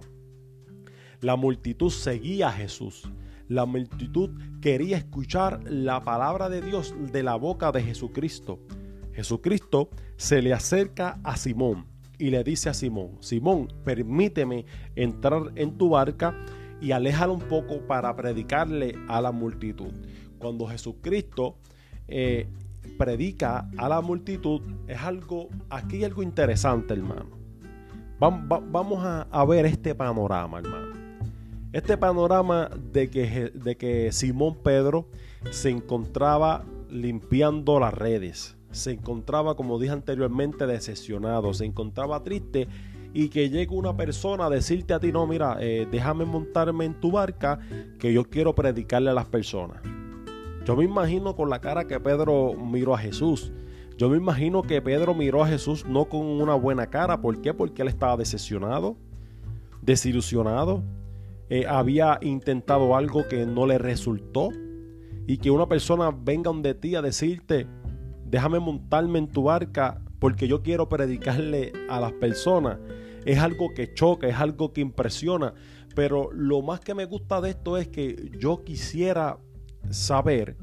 La 1.21 1.35
multitud 1.35 1.89
seguía 1.89 2.49
a 2.49 2.51
Jesús. 2.51 3.09
La 3.47 3.65
multitud 3.65 4.29
quería 4.61 4.97
escuchar 4.97 5.61
la 5.65 6.03
palabra 6.03 6.49
de 6.49 6.61
Dios 6.61 6.93
de 7.11 7.23
la 7.23 7.35
boca 7.35 7.71
de 7.71 7.81
Jesucristo. 7.81 8.59
Jesucristo 9.13 9.89
se 10.15 10.41
le 10.41 10.53
acerca 10.53 11.19
a 11.23 11.37
Simón 11.37 11.85
y 12.19 12.29
le 12.29 12.43
dice 12.43 12.69
a 12.69 12.73
Simón, 12.73 13.17
Simón, 13.19 13.67
permíteme 13.83 14.65
entrar 14.95 15.51
en 15.55 15.77
tu 15.77 15.89
barca 15.89 16.35
y 16.81 16.91
aléjalo 16.91 17.33
un 17.33 17.41
poco 17.41 17.79
para 17.87 18.15
predicarle 18.15 18.95
a 19.07 19.21
la 19.21 19.31
multitud. 19.31 19.91
cuando 20.37 20.67
Jesucristo 20.67 21.57
eh, 22.07 22.47
predica 22.97 23.69
a 23.77 23.89
la 23.89 24.01
multitud, 24.01 24.61
es 24.87 24.99
algo, 24.99 25.49
aquí 25.69 25.97
hay 25.97 26.03
algo 26.03 26.21
interesante, 26.21 26.93
hermano. 26.93 27.37
Vamos 28.19 28.99
a, 29.03 29.45
ver 29.45 29.65
este 29.65 29.93
panorama, 29.93 30.59
hermano. 30.59 30.86
Este 31.77 31.95
panorama 31.95 32.71
de 32.91 33.07
que, 33.11 33.51
de 33.53 33.77
que 33.77 34.11
Simón 34.11 34.55
Pedro 34.63 35.05
se 35.51 35.69
encontraba 35.69 36.65
limpiando 36.89 37.79
las 37.79 37.93
redes, 37.93 38.57
se 38.71 38.93
encontraba, 38.93 39.55
como 39.55 39.77
dije 39.77 39.93
anteriormente, 39.93 40.65
decepcionado, 40.65 41.53
se 41.53 41.65
encontraba 41.65 42.23
triste 42.23 42.67
y 43.13 43.29
que 43.29 43.51
llegue 43.51 43.75
una 43.75 43.95
persona 43.95 44.47
a 44.47 44.49
decirte 44.49 44.95
a 44.95 44.99
ti, 44.99 45.11
no, 45.11 45.27
mira, 45.27 45.57
eh, 45.59 45.87
déjame 45.91 46.25
montarme 46.25 46.85
en 46.85 46.99
tu 46.99 47.11
barca 47.11 47.59
que 47.99 48.11
yo 48.11 48.23
quiero 48.23 48.55
predicarle 48.55 49.11
a 49.11 49.13
las 49.13 49.27
personas. 49.27 49.77
Yo 50.65 50.75
me 50.75 50.83
imagino 50.83 51.35
con 51.35 51.51
la 51.51 51.61
cara 51.61 51.85
que 51.85 51.99
Pedro 51.99 52.55
miró 52.55 52.95
a 52.95 52.97
Jesús. 52.97 53.53
Yo 53.99 54.09
me 54.09 54.17
imagino 54.17 54.63
que 54.63 54.81
Pedro 54.81 55.13
miró 55.13 55.43
a 55.43 55.47
Jesús 55.47 55.85
no 55.85 56.05
con 56.05 56.21
una 56.21 56.55
buena 56.55 56.87
cara. 56.87 57.21
¿Por 57.21 57.39
qué? 57.39 57.53
Porque 57.53 57.83
él 57.83 57.87
estaba 57.87 58.17
decepcionado, 58.17 58.97
desilusionado. 59.83 60.81
Eh, 61.49 61.65
había 61.67 62.19
intentado 62.21 62.95
algo 62.95 63.27
que 63.27 63.45
no 63.45 63.65
le 63.65 63.77
resultó. 63.77 64.49
Y 65.27 65.37
que 65.37 65.51
una 65.51 65.67
persona 65.67 66.11
venga 66.11 66.49
donde 66.49 66.73
ti 66.73 66.95
a 66.95 67.01
decirte, 67.01 67.67
déjame 68.25 68.59
montarme 68.59 69.19
en 69.19 69.27
tu 69.27 69.43
barca 69.43 70.01
porque 70.19 70.47
yo 70.47 70.63
quiero 70.63 70.87
predicarle 70.89 71.73
a 71.89 71.99
las 71.99 72.13
personas. 72.13 72.79
Es 73.25 73.39
algo 73.39 73.73
que 73.75 73.93
choca, 73.93 74.27
es 74.27 74.35
algo 74.35 74.71
que 74.71 74.81
impresiona. 74.81 75.53
Pero 75.95 76.29
lo 76.31 76.61
más 76.61 76.79
que 76.79 76.93
me 76.93 77.05
gusta 77.05 77.41
de 77.41 77.49
esto 77.49 77.77
es 77.77 77.87
que 77.87 78.31
yo 78.39 78.63
quisiera 78.63 79.37
saber 79.89 80.55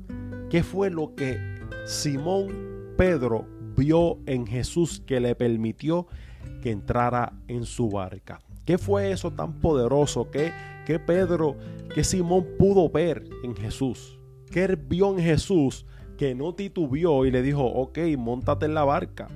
qué 0.48 0.62
fue 0.62 0.90
lo 0.90 1.14
que 1.14 1.38
Simón 1.84 2.92
Pedro 2.96 3.46
vio 3.76 4.18
en 4.26 4.46
Jesús 4.46 5.02
que 5.04 5.20
le 5.20 5.34
permitió 5.34 6.06
que 6.62 6.70
entrara 6.70 7.32
en 7.48 7.64
su 7.64 7.90
barca. 7.90 8.40
¿Qué 8.64 8.78
fue 8.78 9.10
eso 9.10 9.30
tan 9.30 9.60
poderoso 9.60 10.30
que, 10.30 10.52
que 10.84 10.98
Pedro, 10.98 11.56
que 11.94 12.04
Simón 12.04 12.46
pudo 12.58 12.88
ver 12.88 13.24
en 13.42 13.54
Jesús? 13.56 14.18
¿Qué 14.50 14.76
vio 14.76 15.10
en 15.10 15.18
Jesús 15.18 15.86
que 16.16 16.34
no 16.34 16.54
titubió 16.54 17.24
y 17.24 17.30
le 17.30 17.42
dijo, 17.42 17.64
ok, 17.64 17.98
montate 18.18 18.66
en 18.66 18.74
la 18.74 18.84
barca? 18.84 19.28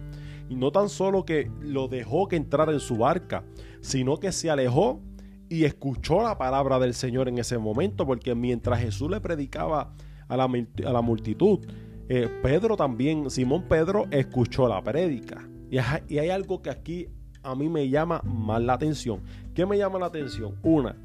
Y 0.49 0.57
no 0.57 0.71
tan 0.71 0.89
solo 0.89 1.25
que 1.25 1.51
lo 1.61 1.89
dejó 1.89 2.29
que 2.29 2.37
entrara 2.37 2.73
en 2.73 2.81
su 2.81 2.97
barca, 2.97 3.45
sino 3.81 4.19
que 4.19 4.33
se 4.33 4.51
alejó 4.51 5.03
y 5.49 5.65
escuchó 5.65 6.23
la 6.23 6.39
palabra 6.39 6.79
del 6.79 6.95
Señor 6.95 7.29
en 7.29 7.39
ese 7.39 7.59
momento, 7.59 8.07
porque 8.07 8.35
mientras 8.35 8.81
Jesús 8.81 9.11
le 9.11 9.21
predicaba 9.21 9.95
a 10.29 10.37
la, 10.37 10.45
a 10.45 10.93
la 10.93 11.01
multitud, 11.01 11.61
eh, 12.09 12.29
Pedro 12.43 12.77
también, 12.77 13.31
Simón 13.31 13.65
Pedro, 13.69 14.07
escuchó 14.11 14.69
la 14.69 14.83
prédica. 14.83 15.49
Y, 15.71 15.79
y 16.13 16.19
hay 16.19 16.31
algo 16.31 16.63
que 16.63 16.71
aquí 16.71 17.09
a 17.43 17.55
mí 17.55 17.69
me 17.69 17.89
llama 17.89 18.23
más 18.25 18.63
la 18.63 18.75
atención. 18.75 19.21
¿Qué 19.55 19.67
me 19.67 19.77
llama 19.79 19.99
la 19.99 20.07
atención? 20.07 20.57
Una, 20.63 20.97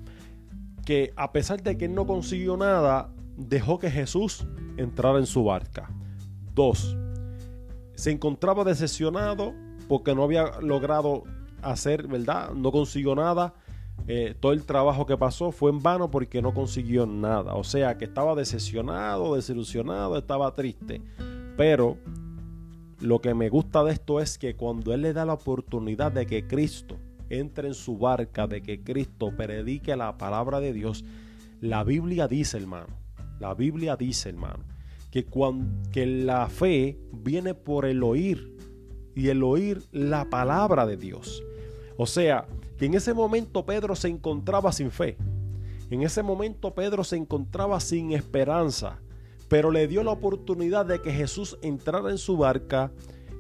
que 0.86 1.14
a 1.16 1.32
pesar 1.32 1.62
de 1.62 1.78
que 1.78 1.88
no 1.88 2.06
consiguió 2.06 2.58
nada, 2.58 3.10
dejó 3.38 3.80
que 3.80 3.90
Jesús 3.90 4.46
entrara 4.78 5.20
en 5.20 5.26
su 5.26 5.44
barca. 5.44 5.90
Dos, 6.54 6.96
se 7.96 8.12
encontraba 8.12 8.64
decepcionado 8.64 9.54
porque 9.88 10.14
no 10.16 10.24
había 10.24 10.60
logrado 10.62 11.24
hacer, 11.62 12.08
¿verdad? 12.08 12.52
No 12.52 12.72
consiguió 12.72 13.16
nada 13.16 13.54
eh, 14.08 14.36
todo 14.38 14.52
el 14.52 14.66
trabajo 14.66 15.06
que 15.06 15.18
pasó 15.18 15.52
fue 15.52 15.72
en 15.72 15.82
vano 15.82 16.12
porque 16.12 16.42
no 16.42 16.54
consiguió 16.54 17.06
nada. 17.06 17.56
O 17.56 17.64
sea 17.64 17.98
que 17.98 18.06
estaba 18.06 18.36
decepcionado, 18.36 19.36
desilusionado, 19.36 20.18
estaba 20.18 20.54
triste. 20.54 21.02
Pero 21.56 21.98
lo 23.00 23.22
que 23.22 23.34
me 23.34 23.50
gusta 23.50 23.84
de 23.84 23.94
esto 23.94 24.20
es 24.20 24.38
que 24.38 24.56
cuando 24.56 24.94
Él 24.94 25.04
le 25.04 25.14
da 25.14 25.26
la 25.26 25.34
oportunidad 25.34 26.12
de 26.12 26.26
que 26.26 26.48
Cristo 26.48 26.98
entre 27.40 27.68
en 27.68 27.74
su 27.74 27.98
barca, 27.98 28.48
de 28.48 28.62
que 28.62 28.84
Cristo 28.84 29.32
predique 29.36 29.96
la 29.96 30.18
palabra 30.18 30.60
de 30.60 30.74
Dios, 30.74 31.04
la 31.62 31.84
Biblia 31.84 32.28
dice, 32.28 32.58
hermano, 32.58 32.96
la 33.40 33.54
Biblia 33.54 33.96
dice, 33.96 34.30
hermano, 34.30 34.64
que, 35.12 35.26
cuando, 35.26 35.90
que 35.92 36.06
la 36.06 36.48
fe 36.48 36.98
viene 37.12 37.54
por 37.54 37.86
el 37.86 38.04
oír 38.04 38.58
y 39.16 39.30
el 39.30 39.44
oír 39.44 39.84
la 39.92 40.30
palabra 40.30 40.86
de 40.86 40.98
Dios. 40.98 41.44
O 41.98 42.06
sea, 42.06 42.48
que 42.78 42.86
en 42.86 42.96
ese 42.96 43.14
momento 43.14 43.66
Pedro 43.66 43.96
se 43.96 44.08
encontraba 44.08 44.72
sin 44.72 44.92
fe. 44.92 45.18
En 45.90 46.02
ese 46.02 46.24
momento 46.24 46.74
Pedro 46.74 47.04
se 47.04 47.18
encontraba 47.18 47.80
sin 47.80 48.14
esperanza, 48.14 49.00
pero 49.48 49.70
le 49.70 49.88
dio 49.88 50.04
la 50.04 50.12
oportunidad 50.12 50.86
de 50.86 51.02
que 51.02 51.12
Jesús 51.12 51.58
entrara 51.62 52.10
en 52.10 52.18
su 52.18 52.38
barca 52.38 52.92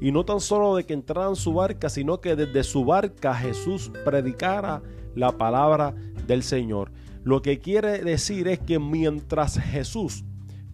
y 0.03 0.11
no 0.11 0.25
tan 0.25 0.41
solo 0.41 0.75
de 0.75 0.85
que 0.85 0.93
entrara 0.93 1.29
en 1.29 1.37
su 1.37 1.53
barca, 1.53 1.87
sino 1.87 2.19
que 2.19 2.35
desde 2.35 2.65
su 2.65 2.83
barca 2.83 3.33
Jesús 3.33 3.89
predicara 4.03 4.81
la 5.15 5.37
palabra 5.37 5.95
del 6.27 6.43
Señor. 6.43 6.91
Lo 7.23 7.41
que 7.41 7.59
quiere 7.59 7.99
decir 8.03 8.49
es 8.49 8.59
que 8.59 8.79
mientras 8.79 9.57
Jesús 9.57 10.25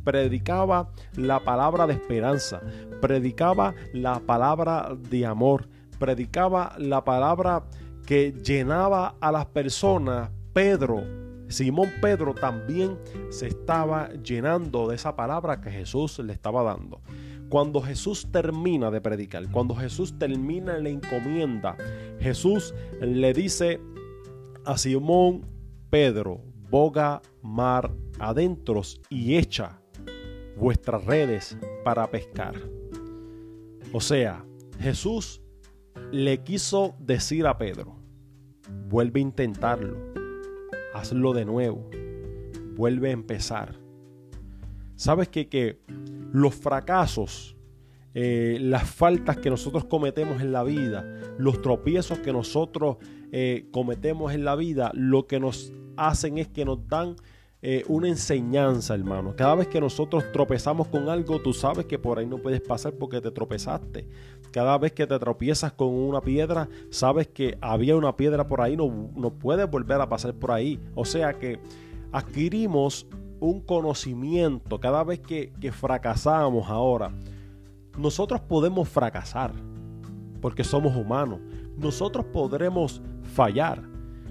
predicaba 0.04 0.90
la 1.14 1.42
palabra 1.42 1.86
de 1.86 1.94
esperanza, 1.94 2.60
predicaba 3.02 3.76
la 3.94 4.20
palabra 4.20 4.98
de 4.98 5.28
amor, 5.28 5.70
predicaba 6.00 6.74
la 6.80 7.04
palabra 7.04 7.66
que 8.08 8.32
llenaba 8.32 9.16
a 9.22 9.32
las 9.32 9.46
personas, 9.46 10.32
Pedro, 10.54 11.04
Simón 11.50 11.90
Pedro 12.02 12.34
también 12.34 12.98
se 13.30 13.46
estaba 13.46 14.10
llenando 14.24 14.88
de 14.88 14.96
esa 14.96 15.16
palabra 15.16 15.62
que 15.62 15.70
Jesús 15.70 16.18
le 16.18 16.34
estaba 16.34 16.64
dando. 16.64 17.02
Cuando 17.50 17.82
Jesús 17.82 18.28
termina 18.32 18.92
de 18.92 19.02
predicar, 19.02 19.50
cuando 19.52 19.76
Jesús 19.76 20.18
termina 20.20 20.78
la 20.78 20.90
encomienda, 20.90 21.76
Jesús 22.20 22.76
le 23.02 23.34
dice 23.34 23.82
a 24.66 24.78
Simón 24.78 25.46
Pedro, 25.90 26.42
boga 26.70 27.22
mar 27.42 27.92
adentros 28.20 29.02
y 29.10 29.36
echa 29.36 29.82
vuestras 30.58 31.04
redes 31.06 31.58
para 31.84 32.10
pescar. 32.12 32.54
O 33.92 34.00
sea, 34.00 34.46
Jesús 34.80 35.42
le 36.12 36.44
quiso 36.44 36.96
decir 37.00 37.48
a 37.48 37.58
Pedro, 37.58 37.96
vuelve 38.88 39.20
a 39.20 39.24
intentarlo, 39.24 39.98
hazlo 40.94 41.34
de 41.34 41.46
nuevo, 41.46 41.90
vuelve 42.76 43.10
a 43.10 43.14
empezar. 43.14 43.80
Sabes 44.96 45.30
que, 45.30 45.48
que 45.48 45.80
los 46.32 46.56
fracasos, 46.56 47.56
eh, 48.14 48.58
las 48.62 48.90
faltas 48.90 49.38
que 49.38 49.50
nosotros 49.50 49.86
cometemos 49.86 50.42
en 50.42 50.52
la 50.52 50.64
vida, 50.64 51.06
los 51.38 51.62
tropiezos 51.62 52.20
que 52.20 52.34
nosotros 52.34 52.98
eh, 53.32 53.68
cometemos 53.72 54.34
en 54.34 54.44
la 54.44 54.56
vida, 54.56 54.92
lo 54.94 55.28
que 55.28 55.40
nos 55.40 55.72
hacen 55.96 56.38
es 56.38 56.48
que 56.48 56.66
nos 56.66 56.88
dan 56.88 57.16
eh, 57.62 57.84
una 57.90 58.08
enseñanza, 58.08 58.96
hermano. 58.96 59.36
Cada 59.36 59.56
vez 59.56 59.68
que 59.68 59.82
nosotros 59.82 60.24
tropezamos 60.32 60.88
con 60.88 61.10
algo, 61.10 61.42
tú 61.42 61.52
sabes 61.52 61.86
que 61.86 62.00
por 62.00 62.18
ahí 62.18 62.26
no 62.26 62.38
puedes 62.38 62.62
pasar 62.62 62.94
porque 62.94 63.20
te 63.20 63.32
tropezaste. 63.32 64.08
Cada 64.52 64.78
vez 64.78 64.94
que 64.94 65.06
te 65.06 65.20
tropiezas 65.20 65.74
con 65.74 65.90
una 65.90 66.22
piedra, 66.22 66.70
sabes 66.90 67.28
que 67.28 67.58
había 67.60 67.98
una 67.98 68.16
piedra 68.16 68.48
por 68.48 68.62
ahí, 68.62 68.78
no, 68.78 69.12
no 69.14 69.34
puedes 69.34 69.70
volver 69.70 70.00
a 70.00 70.08
pasar 70.08 70.34
por 70.36 70.52
ahí. 70.52 70.80
O 70.96 71.04
sea 71.04 71.38
que 71.38 71.60
adquirimos 72.14 73.06
un 73.40 73.62
conocimiento 73.62 74.80
cada 74.80 75.04
vez 75.04 75.20
que, 75.20 75.52
que 75.60 75.72
fracasamos 75.72 76.70
ahora. 76.70 77.12
Nosotros 77.98 78.42
podemos 78.42 78.88
fracasar 78.90 79.54
porque 80.42 80.64
somos 80.64 80.96
humanos. 80.96 81.40
Nosotros 81.78 82.26
podremos 82.32 83.02
fallar. 83.34 83.84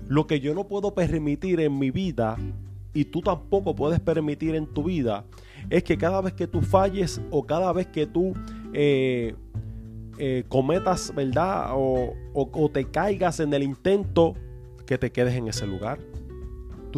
Lo 0.07 0.27
que 0.27 0.41
yo 0.41 0.55
no 0.55 0.67
puedo 0.67 0.95
permitir 0.95 1.61
en 1.61 1.79
mi 1.79 1.91
vida 1.91 2.37
y 2.95 3.05
tú 3.05 3.21
tampoco 3.21 3.75
puedes 3.75 4.01
permitir 4.01 4.55
en 4.55 4.67
tu 4.67 4.85
vida 4.85 5.25
es 5.71 5.85
que 5.85 5.99
cada 5.99 6.21
vez 6.21 6.33
que 6.33 6.47
tú 6.47 6.63
falles 6.63 7.21
o 7.31 7.45
cada 7.45 7.73
vez 7.73 7.87
que 7.89 8.07
tú 8.07 8.33
eh, 8.73 9.35
eh, 10.19 10.45
cometas, 10.49 11.15
¿verdad? 11.15 11.71
O, 11.75 12.15
o, 12.33 12.69
te 12.71 12.87
caigas 12.87 13.41
en 13.41 13.53
el 13.55 13.63
intento, 13.63 14.35
que 14.87 14.99
te 14.99 15.13
quedes 15.13 15.35
en 15.35 15.49
ese 15.49 15.67
lugar. 15.67 15.99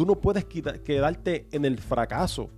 Tú 0.01 0.07
no 0.07 0.15
puedes 0.15 0.45
quedarte 0.45 1.45
en 1.51 1.63
el 1.63 1.77
fracaso 1.77 2.49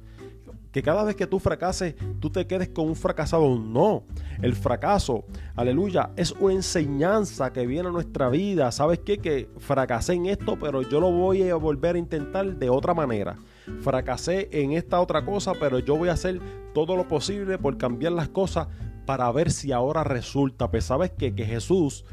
que 0.71 0.81
cada 0.81 1.03
vez 1.03 1.17
que 1.17 1.27
tú 1.27 1.39
fracases, 1.39 1.93
tú 2.21 2.29
te 2.29 2.47
quedes 2.47 2.69
con 2.69 2.87
un 2.87 2.95
fracasado. 2.95 3.59
No, 3.59 4.05
el 4.41 4.55
fracaso, 4.55 5.25
aleluya, 5.53 6.11
es 6.15 6.31
una 6.31 6.53
enseñanza 6.53 7.51
que 7.51 7.67
viene 7.67 7.89
a 7.89 7.91
nuestra 7.91 8.29
vida. 8.29 8.71
¿Sabes 8.71 8.99
qué? 8.99 9.17
Que 9.17 9.49
fracasé 9.57 10.13
en 10.13 10.27
esto, 10.27 10.57
pero 10.57 10.83
yo 10.83 11.01
lo 11.01 11.11
voy 11.11 11.49
a 11.49 11.55
volver 11.55 11.97
a 11.97 11.99
intentar 11.99 12.55
de 12.55 12.69
otra 12.69 12.93
manera. 12.93 13.35
Fracasé 13.81 14.47
en 14.53 14.71
esta 14.71 15.01
otra 15.01 15.25
cosa, 15.25 15.51
pero 15.59 15.79
yo 15.79 15.97
voy 15.97 16.07
a 16.07 16.13
hacer 16.13 16.39
todo 16.73 16.95
lo 16.95 17.09
posible 17.09 17.57
por 17.57 17.77
cambiar 17.77 18.13
las 18.13 18.29
cosas 18.29 18.69
para 19.05 19.29
ver 19.33 19.51
si 19.51 19.73
ahora 19.73 20.05
resulta. 20.05 20.71
Pues 20.71 20.85
sabes 20.85 21.11
qué? 21.11 21.35
que 21.35 21.43
Jesús 21.43 22.05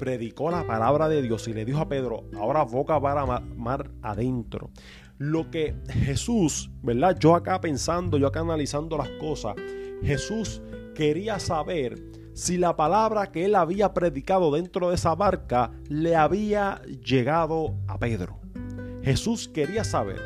predicó 0.00 0.50
la 0.50 0.66
palabra 0.66 1.10
de 1.10 1.20
Dios 1.20 1.46
y 1.46 1.52
le 1.52 1.66
dijo 1.66 1.78
a 1.78 1.88
Pedro, 1.88 2.24
ahora 2.34 2.64
boca 2.64 2.98
para 2.98 3.26
mar 3.26 3.90
adentro. 4.00 4.70
lo 5.18 5.50
que 5.50 5.76
Jesús, 5.90 6.70
¿verdad? 6.82 7.14
Yo 7.20 7.34
acá 7.34 7.60
pensando, 7.60 8.16
yo 8.16 8.26
acá 8.26 8.40
analizando 8.40 8.96
las 8.96 9.10
cosas, 9.20 9.54
Jesús 10.02 10.62
quería 10.94 11.38
saber 11.38 12.02
si 12.32 12.56
la 12.56 12.74
palabra 12.74 13.30
que 13.30 13.44
él 13.44 13.54
había 13.54 13.92
predicado 13.92 14.50
dentro 14.50 14.88
de 14.88 14.94
esa 14.94 15.14
barca 15.14 15.70
le 15.90 16.16
había 16.16 16.80
llegado 17.04 17.74
a 17.86 17.98
Pedro. 17.98 18.38
Jesús 19.02 19.46
quería 19.46 19.84
saber 19.84 20.18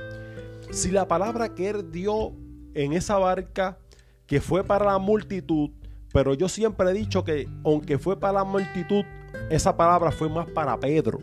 si 0.71 0.93
la 0.93 1.09
palabra 1.09 1.57
que 1.57 1.71
él 1.71 1.91
dio 1.91 2.33
en 2.75 2.93
esa 2.93 3.19
barca, 3.19 3.79
que 4.27 4.41
fue 4.41 4.63
para 4.63 4.85
la 4.85 4.99
multitud, 4.99 5.71
pero 6.13 6.35
yo 6.35 6.49
siempre 6.49 6.89
he 6.91 6.95
dicho 6.95 7.25
que 7.25 7.49
aunque 7.65 7.99
fue 7.99 8.21
para 8.21 8.35
la 8.35 8.45
multitud, 8.45 9.05
esa 9.51 9.77
palabra 9.77 10.11
fue 10.11 10.29
más 10.29 10.49
para 10.51 10.79
Pedro, 10.79 11.21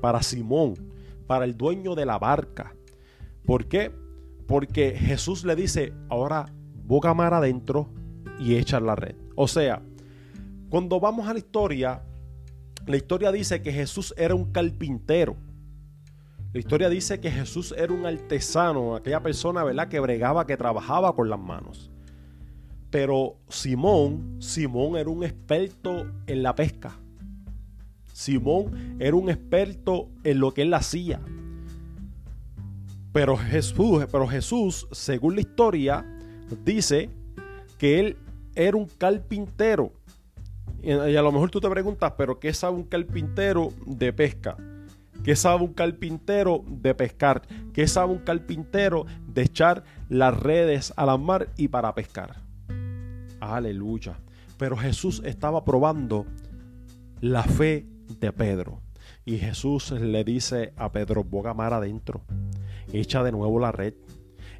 para 0.00 0.22
Simón, 0.22 0.74
para 1.26 1.44
el 1.44 1.56
dueño 1.56 1.94
de 1.94 2.06
la 2.06 2.18
barca. 2.18 2.74
¿Por 3.44 3.66
qué? 3.66 3.92
Porque 4.46 4.92
Jesús 4.96 5.44
le 5.44 5.54
dice, 5.54 5.92
ahora 6.08 6.46
boca 6.84 7.14
mar 7.14 7.34
adentro 7.34 7.88
y 8.38 8.56
echa 8.56 8.80
la 8.80 8.96
red. 8.96 9.14
O 9.36 9.48
sea, 9.48 9.82
cuando 10.68 10.98
vamos 11.00 11.28
a 11.28 11.32
la 11.32 11.38
historia, 11.38 12.02
la 12.86 12.96
historia 12.96 13.30
dice 13.30 13.62
que 13.62 13.72
Jesús 13.72 14.14
era 14.16 14.34
un 14.34 14.52
carpintero. 14.52 15.36
La 16.52 16.60
historia 16.60 16.88
dice 16.88 17.20
que 17.20 17.30
Jesús 17.30 17.74
era 17.76 17.92
un 17.92 18.04
artesano, 18.04 18.96
aquella 18.96 19.22
persona, 19.22 19.64
¿verdad?, 19.64 19.88
que 19.88 20.00
bregaba, 20.00 20.46
que 20.46 20.56
trabajaba 20.56 21.14
con 21.14 21.30
las 21.30 21.38
manos. 21.38 21.90
Pero 22.90 23.38
Simón, 23.48 24.36
Simón 24.40 24.96
era 24.96 25.08
un 25.08 25.24
experto 25.24 26.06
en 26.26 26.42
la 26.42 26.54
pesca. 26.54 26.98
Simón 28.12 28.96
era 29.00 29.16
un 29.16 29.30
experto 29.30 30.08
en 30.24 30.38
lo 30.38 30.52
que 30.52 30.62
él 30.62 30.74
hacía. 30.74 31.20
Pero 33.12 33.36
Jesús, 33.36 34.06
pero 34.10 34.26
Jesús, 34.26 34.88
según 34.90 35.34
la 35.34 35.42
historia, 35.42 36.04
dice 36.64 37.10
que 37.78 38.00
él 38.00 38.16
era 38.54 38.76
un 38.76 38.86
carpintero. 38.86 39.92
Y 40.82 40.90
a 40.90 41.22
lo 41.22 41.30
mejor 41.30 41.50
tú 41.50 41.60
te 41.60 41.68
preguntas, 41.68 42.14
pero 42.16 42.40
¿qué 42.40 42.52
sabe 42.52 42.76
un 42.76 42.84
carpintero 42.84 43.68
de 43.86 44.12
pesca? 44.12 44.56
¿Qué 45.22 45.36
sabe 45.36 45.62
un 45.62 45.72
carpintero 45.72 46.64
de 46.66 46.94
pescar? 46.94 47.42
¿Qué 47.72 47.86
sabe 47.86 48.12
un 48.12 48.18
carpintero 48.18 49.06
de 49.28 49.42
echar 49.42 49.84
las 50.08 50.36
redes 50.36 50.92
a 50.96 51.06
la 51.06 51.16
mar 51.16 51.48
y 51.56 51.68
para 51.68 51.94
pescar? 51.94 52.36
Aleluya. 53.40 54.18
Pero 54.58 54.76
Jesús 54.76 55.22
estaba 55.24 55.64
probando 55.64 56.26
la 57.20 57.44
fe 57.44 57.86
de 58.22 58.32
Pedro. 58.32 58.80
Y 59.24 59.38
Jesús 59.38 59.90
le 59.90 60.24
dice 60.24 60.72
a 60.76 60.90
Pedro, 60.90 61.24
boga 61.24 61.52
mar 61.52 61.74
adentro 61.74 62.22
echa 62.92 63.22
de 63.22 63.32
nuevo 63.32 63.58
la 63.58 63.72
red. 63.72 63.94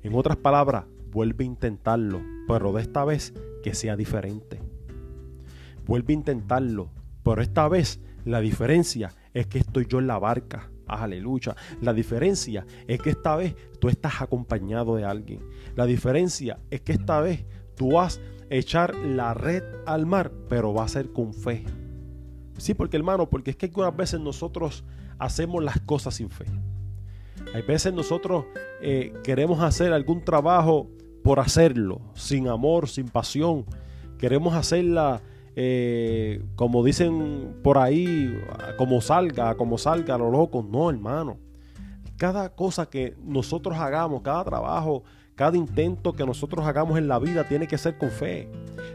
En 0.02 0.14
otras 0.14 0.37
palabras, 0.37 0.85
vuelve 1.11 1.45
a 1.45 1.47
intentarlo, 1.47 2.21
pero 2.49 2.73
de 2.73 2.83
esta 2.83 3.04
vez 3.04 3.33
que 3.62 3.75
sea 3.75 3.97
diferente. 3.97 4.61
Vuelve 5.87 6.12
a 6.12 6.16
intentarlo, 6.16 6.90
pero 7.23 7.42
esta 7.42 7.69
vez 7.69 8.00
la 8.25 8.40
diferencia 8.40 9.12
es 9.35 9.47
que 9.47 9.59
estoy 9.59 9.87
yo 9.87 9.99
en 9.99 10.07
la 10.07 10.19
barca. 10.19 10.71
Aleluya. 10.87 11.57
La 11.81 11.92
diferencia 11.92 12.66
es 12.87 13.00
que 13.00 13.11
esta 13.11 13.37
vez 13.37 13.54
tú 13.81 13.88
estás 13.88 14.21
acompañado 14.21 14.97
de 14.97 15.04
alguien. 15.04 15.40
La 15.76 15.87
diferencia 15.87 16.59
es 16.71 16.81
que 16.81 16.92
esta 16.92 17.21
vez 17.21 17.45
tú 17.76 17.92
vas 17.92 18.21
a 18.50 18.54
echar 18.54 18.95
la 18.95 19.35
red 19.35 19.62
al 19.87 20.07
mar, 20.07 20.33
pero 20.49 20.75
va 20.75 20.85
a 20.85 20.88
ser 20.88 21.12
con 21.12 21.33
fe. 21.33 21.64
Sí, 22.62 22.75
porque 22.75 22.97
hermano, 22.97 23.28
porque 23.28 23.50
es 23.50 23.57
que 23.57 23.66
algunas 23.66 23.97
veces 23.97 24.21
nosotros 24.21 24.85
hacemos 25.19 25.64
las 25.64 25.81
cosas 25.81 26.14
sin 26.14 26.31
fe. 26.31 26.45
Hay 27.52 27.62
veces 27.62 27.92
nosotros 27.92 28.45
eh, 28.81 29.12
queremos 29.25 29.61
hacer 29.62 29.92
algún 29.92 30.25
trabajo 30.25 30.88
por 31.25 31.40
hacerlo, 31.40 32.00
sin 32.14 32.47
amor, 32.47 32.88
sin 32.88 33.09
pasión. 33.09 33.64
Queremos 34.16 34.54
hacerla, 34.54 35.23
eh, 35.57 36.40
como 36.54 36.85
dicen 36.85 37.57
por 37.64 37.78
ahí, 37.78 38.33
como 38.78 39.00
salga, 39.00 39.57
como 39.57 39.76
salga 39.76 40.14
a 40.14 40.19
lo 40.19 40.31
loco. 40.31 40.62
No, 40.62 40.88
hermano. 40.88 41.38
Cada 42.16 42.55
cosa 42.55 42.87
que 42.87 43.16
nosotros 43.25 43.77
hagamos, 43.77 44.22
cada 44.22 44.44
trabajo, 44.44 45.03
cada 45.35 45.57
intento 45.57 46.12
que 46.12 46.25
nosotros 46.25 46.64
hagamos 46.64 46.96
en 46.96 47.09
la 47.09 47.18
vida 47.18 47.42
tiene 47.48 47.66
que 47.66 47.77
ser 47.77 47.98
con 47.98 48.11
fe, 48.11 48.48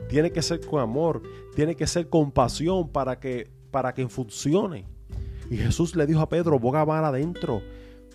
tiene 0.07 0.31
que 0.31 0.41
ser 0.41 0.65
con 0.65 0.79
amor, 0.79 1.21
tiene 1.53 1.75
que 1.75 1.85
ser 1.85 2.07
con 2.07 2.31
pasión 2.31 2.87
para 2.87 3.19
que, 3.19 3.56
para 3.71 3.93
que 3.93 4.07
funcione. 4.07 4.85
Y 5.49 5.57
Jesús 5.57 5.95
le 5.95 6.05
dijo 6.05 6.21
a 6.21 6.29
Pedro, 6.29 6.59
boga 6.59 6.85
mar 6.85 7.03
adentro 7.03 7.61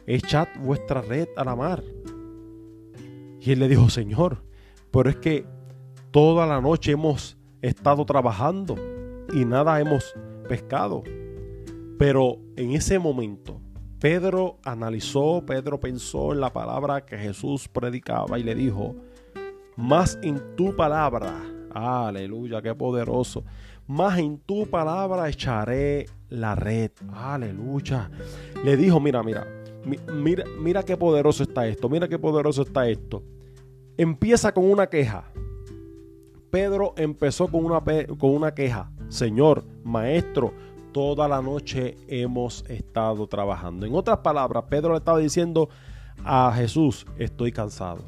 echad 0.07 0.49
vuestra 0.61 1.01
red 1.01 1.29
a 1.37 1.45
la 1.45 1.57
mar. 1.57 1.83
Y 3.41 3.53
él 3.53 3.59
le 3.59 3.69
dijo, 3.69 3.89
Señor, 3.91 4.43
pero 4.91 5.11
es 5.11 5.17
que 5.17 5.47
toda 6.11 6.47
la 6.47 6.61
noche 6.61 6.93
hemos 6.93 7.37
estado 7.61 8.05
trabajando 8.05 8.77
y 9.33 9.45
nada 9.45 9.81
hemos 9.81 10.15
pescado. 10.49 11.03
Pero 11.99 12.39
en 12.57 12.73
ese 12.73 12.99
momento, 12.99 13.61
Pedro 13.99 14.59
analizó, 14.65 15.45
Pedro 15.47 15.79
pensó 15.79 16.33
en 16.33 16.41
la 16.41 16.53
palabra 16.53 17.05
que 17.05 17.17
Jesús 17.17 17.69
predicaba 17.69 18.39
y 18.39 18.43
le 18.43 18.55
dijo, 18.55 18.97
más 19.77 20.19
en 20.23 20.57
tu 20.57 20.75
palabra, 20.75 21.41
aleluya, 21.73 22.61
qué 22.61 22.75
poderoso, 22.75 23.45
más 23.93 24.19
en 24.19 24.39
tu 24.39 24.67
palabra 24.67 25.29
echaré 25.29 26.07
la 26.29 26.55
red, 26.55 26.91
aleluya. 27.13 28.11
Le 28.65 28.77
dijo, 28.77 29.01
mira, 29.01 29.23
mira, 29.23 29.47
Mira, 29.85 30.45
mira 30.61 30.83
qué 30.85 30.97
poderoso 30.97 31.43
está 31.43 31.67
esto, 31.67 31.89
mira 31.89 32.09
qué 32.09 32.19
poderoso 32.19 32.63
está 32.63 32.89
esto. 32.89 33.23
Empieza 33.97 34.53
con 34.53 34.71
una 34.71 34.87
queja. 34.87 35.25
Pedro 36.51 36.95
empezó 36.97 37.49
con 37.49 37.65
una, 37.65 37.81
con 37.81 38.31
una 38.31 38.55
queja. 38.55 38.93
Señor, 39.09 39.65
maestro, 39.83 40.53
toda 40.93 41.27
la 41.27 41.43
noche 41.43 41.97
hemos 42.07 42.65
estado 42.69 43.27
trabajando. 43.27 43.87
En 43.87 43.95
otras 43.95 44.19
palabras, 44.19 44.65
Pedro 44.69 44.93
le 44.93 44.99
estaba 44.99 45.19
diciendo 45.19 45.69
a 46.25 46.53
Jesús, 46.55 47.07
estoy 47.19 47.51
cansado. 47.51 48.05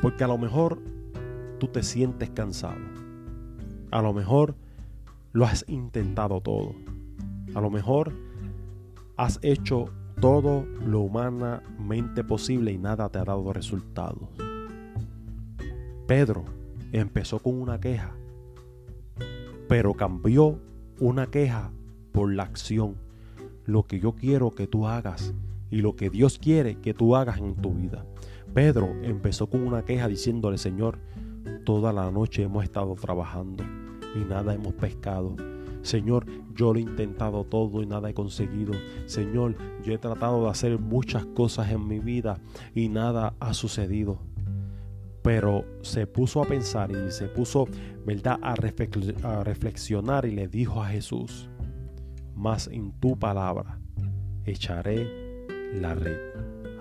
Porque 0.00 0.24
a 0.24 0.28
lo 0.28 0.38
mejor 0.38 0.82
tú 1.58 1.68
te 1.68 1.82
sientes 1.82 2.30
cansado. 2.30 3.01
A 3.92 4.02
lo 4.02 4.12
mejor 4.12 4.56
lo 5.32 5.46
has 5.46 5.64
intentado 5.68 6.40
todo. 6.40 6.74
A 7.54 7.60
lo 7.60 7.70
mejor 7.70 8.12
Has 9.16 9.38
hecho 9.42 9.84
todo 10.20 10.66
lo 10.84 11.00
humanamente 11.00 12.24
posible 12.24 12.72
y 12.72 12.78
nada 12.78 13.08
te 13.10 13.18
ha 13.18 13.24
dado 13.24 13.52
resultados. 13.52 14.28
Pedro 16.06 16.44
empezó 16.92 17.38
con 17.38 17.60
una 17.60 17.78
queja, 17.78 18.14
pero 19.68 19.94
cambió 19.94 20.58
una 20.98 21.26
queja 21.26 21.70
por 22.10 22.32
la 22.32 22.44
acción. 22.44 22.96
Lo 23.66 23.86
que 23.86 24.00
yo 24.00 24.16
quiero 24.16 24.50
que 24.50 24.66
tú 24.66 24.88
hagas 24.88 25.34
y 25.70 25.82
lo 25.82 25.94
que 25.94 26.10
Dios 26.10 26.38
quiere 26.38 26.80
que 26.80 26.94
tú 26.94 27.14
hagas 27.14 27.38
en 27.38 27.54
tu 27.54 27.74
vida. 27.74 28.04
Pedro 28.54 28.88
empezó 29.02 29.48
con 29.48 29.64
una 29.64 29.84
queja 29.84 30.08
diciéndole, 30.08 30.58
Señor, 30.58 30.98
toda 31.64 31.92
la 31.92 32.10
noche 32.10 32.42
hemos 32.42 32.64
estado 32.64 32.94
trabajando 32.94 33.62
y 34.14 34.24
nada 34.24 34.54
hemos 34.54 34.74
pescado 34.74 35.36
Señor, 35.82 36.26
yo 36.54 36.72
lo 36.72 36.78
he 36.78 36.82
intentado 36.82 37.44
todo 37.44 37.82
y 37.82 37.86
nada 37.86 38.08
he 38.08 38.14
conseguido. 38.14 38.72
Señor, 39.06 39.56
yo 39.84 39.92
he 39.92 39.98
tratado 39.98 40.44
de 40.44 40.50
hacer 40.50 40.78
muchas 40.78 41.26
cosas 41.26 41.70
en 41.72 41.86
mi 41.86 41.98
vida 41.98 42.40
y 42.74 42.88
nada 42.88 43.34
ha 43.40 43.52
sucedido. 43.52 44.20
Pero 45.22 45.64
se 45.82 46.06
puso 46.06 46.42
a 46.42 46.46
pensar 46.46 46.90
y 46.90 47.10
se 47.10 47.26
puso, 47.26 47.66
¿verdad?, 48.06 48.38
a, 48.42 48.54
reflexionar 48.54 50.24
y 50.24 50.32
le 50.32 50.48
dijo 50.48 50.82
a 50.82 50.88
Jesús, 50.88 51.48
más 52.34 52.68
en 52.68 52.92
tu 52.92 53.18
palabra 53.18 53.78
echaré 54.44 55.46
la 55.74 55.94
red. 55.94 56.18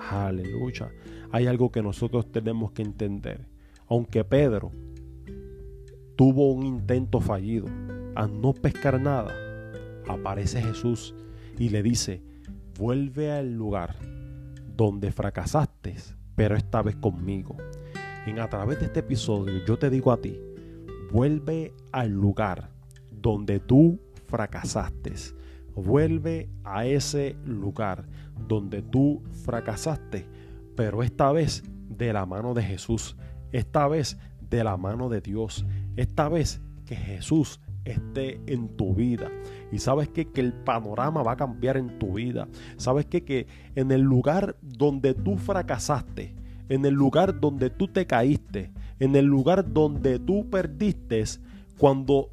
Aleluya. 0.10 0.92
Hay 1.32 1.48
algo 1.48 1.72
que 1.72 1.84
nosotros 1.84 2.32
tenemos 2.32 2.72
que 2.72 2.82
entender. 2.82 3.48
Aunque 3.88 4.24
Pedro 4.24 4.72
tuvo 6.22 6.52
un 6.52 6.64
intento 6.68 7.20
fallido, 7.20 7.66
a 8.14 8.28
no 8.28 8.54
pescar 8.54 9.02
nada, 9.02 9.34
aparece 10.08 10.62
Jesús 10.62 11.16
y 11.58 11.70
le 11.70 11.82
dice, 11.82 12.22
vuelve 12.78 13.32
al 13.32 13.56
lugar 13.56 13.96
donde 14.78 15.12
fracasaste, 15.12 15.96
pero 16.36 16.56
esta 16.56 16.84
vez 16.84 16.96
conmigo. 16.96 17.58
En 18.28 18.38
a 18.38 18.48
través 18.48 18.80
de 18.80 18.86
este 18.86 19.00
episodio 19.00 19.66
yo 19.66 19.80
te 19.80 19.90
digo 19.90 20.12
a 20.12 20.22
ti, 20.22 20.40
vuelve 21.12 21.74
al 21.92 22.12
lugar 22.12 22.70
donde 23.10 23.60
tú 23.60 24.00
fracasaste. 24.28 25.14
Vuelve 25.74 26.52
a 26.64 26.86
ese 26.86 27.36
lugar 27.46 28.06
donde 28.48 28.84
tú 28.84 29.24
fracasaste, 29.44 30.28
pero 30.76 31.02
esta 31.02 31.32
vez 31.32 31.64
de 31.90 32.14
la 32.14 32.28
mano 32.28 32.54
de 32.54 32.62
Jesús, 32.62 33.18
esta 33.52 33.88
vez 33.88 34.20
de 34.52 34.64
la 34.64 34.78
mano 34.78 35.10
de 35.10 35.22
Dios, 35.22 35.66
esta 35.96 36.30
vez 36.30 36.62
que 36.86 36.96
Jesús 36.96 37.60
esté 37.86 38.40
en 38.48 38.70
tu 38.76 38.94
vida. 38.94 39.30
Y 39.72 39.80
sabes 39.80 40.10
que 40.10 40.28
el 40.36 40.54
panorama 40.54 41.24
va 41.24 41.34
a 41.34 41.38
cambiar 41.38 41.78
en 41.78 42.00
tu 42.00 42.14
vida. 42.14 42.48
Sabes 42.78 43.06
que 43.06 43.24
que 43.24 43.48
en 43.76 43.92
el 43.92 44.02
lugar 44.02 44.56
donde 44.62 45.14
tú 45.14 45.38
fracasaste, 45.38 46.36
en 46.70 46.86
el 46.86 46.94
lugar 46.94 47.40
donde 47.40 47.70
tú 47.70 47.88
te 47.88 48.06
caíste, 48.06 48.72
en 49.00 49.16
el 49.16 49.26
lugar 49.26 49.74
donde 49.74 50.20
tú 50.20 50.50
perdiste, 50.50 51.24
cuando 51.78 52.30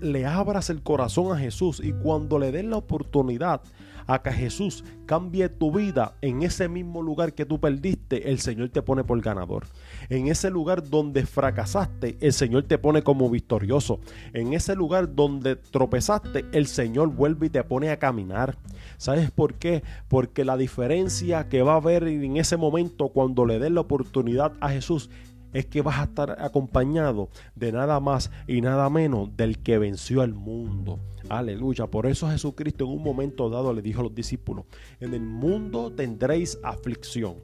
le 0.00 0.26
abras 0.26 0.70
el 0.70 0.82
corazón 0.82 1.36
a 1.36 1.38
Jesús 1.38 1.80
y 1.84 1.92
cuando 1.92 2.38
le 2.38 2.52
des 2.52 2.64
la 2.64 2.76
oportunidad 2.76 3.60
a 4.08 4.22
que 4.22 4.32
Jesús 4.32 4.84
cambie 5.06 5.48
tu 5.48 5.70
vida 5.70 6.16
en 6.22 6.42
ese 6.42 6.68
mismo 6.68 7.02
lugar 7.02 7.34
que 7.34 7.46
tú 7.46 7.60
perdiste, 7.60 8.30
el 8.30 8.40
Señor 8.40 8.70
te 8.70 8.82
pone 8.82 9.04
por 9.04 9.20
ganador. 9.20 9.66
En 10.08 10.26
ese 10.28 10.50
lugar 10.50 10.88
donde 10.88 11.26
fracasaste, 11.26 12.16
el 12.20 12.32
Señor 12.32 12.64
te 12.64 12.78
pone 12.78 13.02
como 13.02 13.30
victorioso. 13.30 14.00
En 14.32 14.54
ese 14.54 14.74
lugar 14.74 15.14
donde 15.14 15.56
tropezaste, 15.56 16.46
el 16.52 16.66
Señor 16.66 17.14
vuelve 17.14 17.46
y 17.46 17.50
te 17.50 17.62
pone 17.62 17.90
a 17.90 17.98
caminar. 17.98 18.56
¿Sabes 18.96 19.30
por 19.30 19.54
qué? 19.54 19.82
Porque 20.08 20.44
la 20.44 20.56
diferencia 20.56 21.48
que 21.48 21.62
va 21.62 21.74
a 21.74 21.76
haber 21.76 22.08
en 22.08 22.38
ese 22.38 22.56
momento 22.56 23.10
cuando 23.10 23.44
le 23.44 23.58
des 23.58 23.70
la 23.70 23.82
oportunidad 23.82 24.54
a 24.60 24.70
Jesús 24.70 25.10
es 25.52 25.66
que 25.66 25.82
vas 25.82 25.98
a 25.98 26.04
estar 26.04 26.36
acompañado 26.42 27.28
de 27.54 27.72
nada 27.72 28.00
más 28.00 28.30
y 28.46 28.60
nada 28.60 28.88
menos 28.90 29.36
del 29.36 29.58
que 29.58 29.78
venció 29.78 30.22
al 30.22 30.34
mundo. 30.34 30.98
Aleluya. 31.28 31.86
Por 31.86 32.06
eso 32.06 32.28
Jesucristo 32.28 32.84
en 32.84 32.90
un 32.90 33.02
momento 33.02 33.50
dado 33.50 33.72
le 33.72 33.82
dijo 33.82 34.00
a 34.00 34.04
los 34.04 34.14
discípulos, 34.14 34.64
en 35.00 35.14
el 35.14 35.20
mundo 35.20 35.92
tendréis 35.92 36.58
aflicción. 36.62 37.36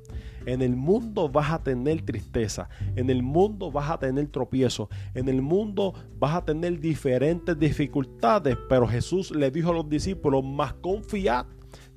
En 0.47 0.61
el 0.61 0.77
mundo 0.77 1.29
vas 1.29 1.53
a 1.53 1.63
tener 1.63 2.03
tristeza, 2.03 2.69
en 2.97 3.09
el 3.09 3.23
mundo 3.23 3.73
vas 3.73 3.91
a 3.91 3.99
tener 3.99 4.27
tropiezo, 4.29 4.91
en 5.15 5.31
el 5.31 5.41
mundo 5.41 5.95
vas 6.19 6.35
a 6.35 6.45
tener 6.45 6.81
diferentes 6.81 7.59
dificultades, 7.59 8.57
pero 8.69 8.87
Jesús 8.87 9.31
le 9.31 9.51
dijo 9.51 9.71
a 9.71 9.75
los 9.75 9.89
discípulos, 9.89 10.45
más 10.45 10.75
confiad, 10.75 11.47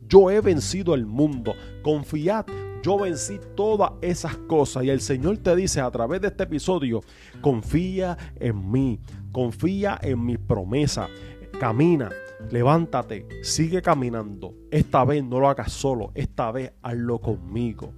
yo 0.07 0.31
he 0.31 0.39
vencido 0.39 0.95
el 0.95 1.05
mundo, 1.05 1.55
confiad, 1.83 2.45
yo 2.87 2.97
vencí 2.97 3.37
todas 3.53 3.91
esas 3.99 4.37
cosas 4.37 4.85
y 4.85 4.89
el 4.89 5.01
Señor 5.01 5.39
te 5.39 5.53
dice 5.57 5.81
a 5.81 5.91
través 5.91 6.21
de 6.21 6.29
este 6.29 6.43
episodio, 6.43 7.01
confía 7.41 8.17
en 8.37 8.71
mí, 8.71 9.01
confía 9.33 9.99
en 10.01 10.23
mi 10.23 10.37
promesa, 10.37 11.09
camina, 11.59 12.09
levántate, 12.49 13.27
sigue 13.43 13.81
caminando. 13.81 14.53
Esta 14.71 15.03
vez 15.03 15.21
no 15.21 15.41
lo 15.41 15.49
hagas 15.49 15.73
solo, 15.73 16.11
esta 16.15 16.49
vez 16.53 16.71
hazlo 16.81 17.19
conmigo. 17.19 17.91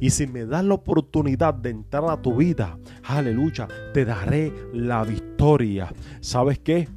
Y 0.00 0.10
si 0.10 0.26
me 0.26 0.44
das 0.44 0.64
la 0.64 0.74
oportunidad 0.74 1.54
de 1.54 1.70
entrar 1.70 2.10
a 2.10 2.20
tu 2.20 2.34
vida, 2.34 2.76
aleluya, 3.04 3.68
te 3.94 4.04
daré 4.04 4.52
la 4.72 5.04
victoria. 5.04 5.92
¿Sabes 6.20 6.58
qué? 6.58 6.88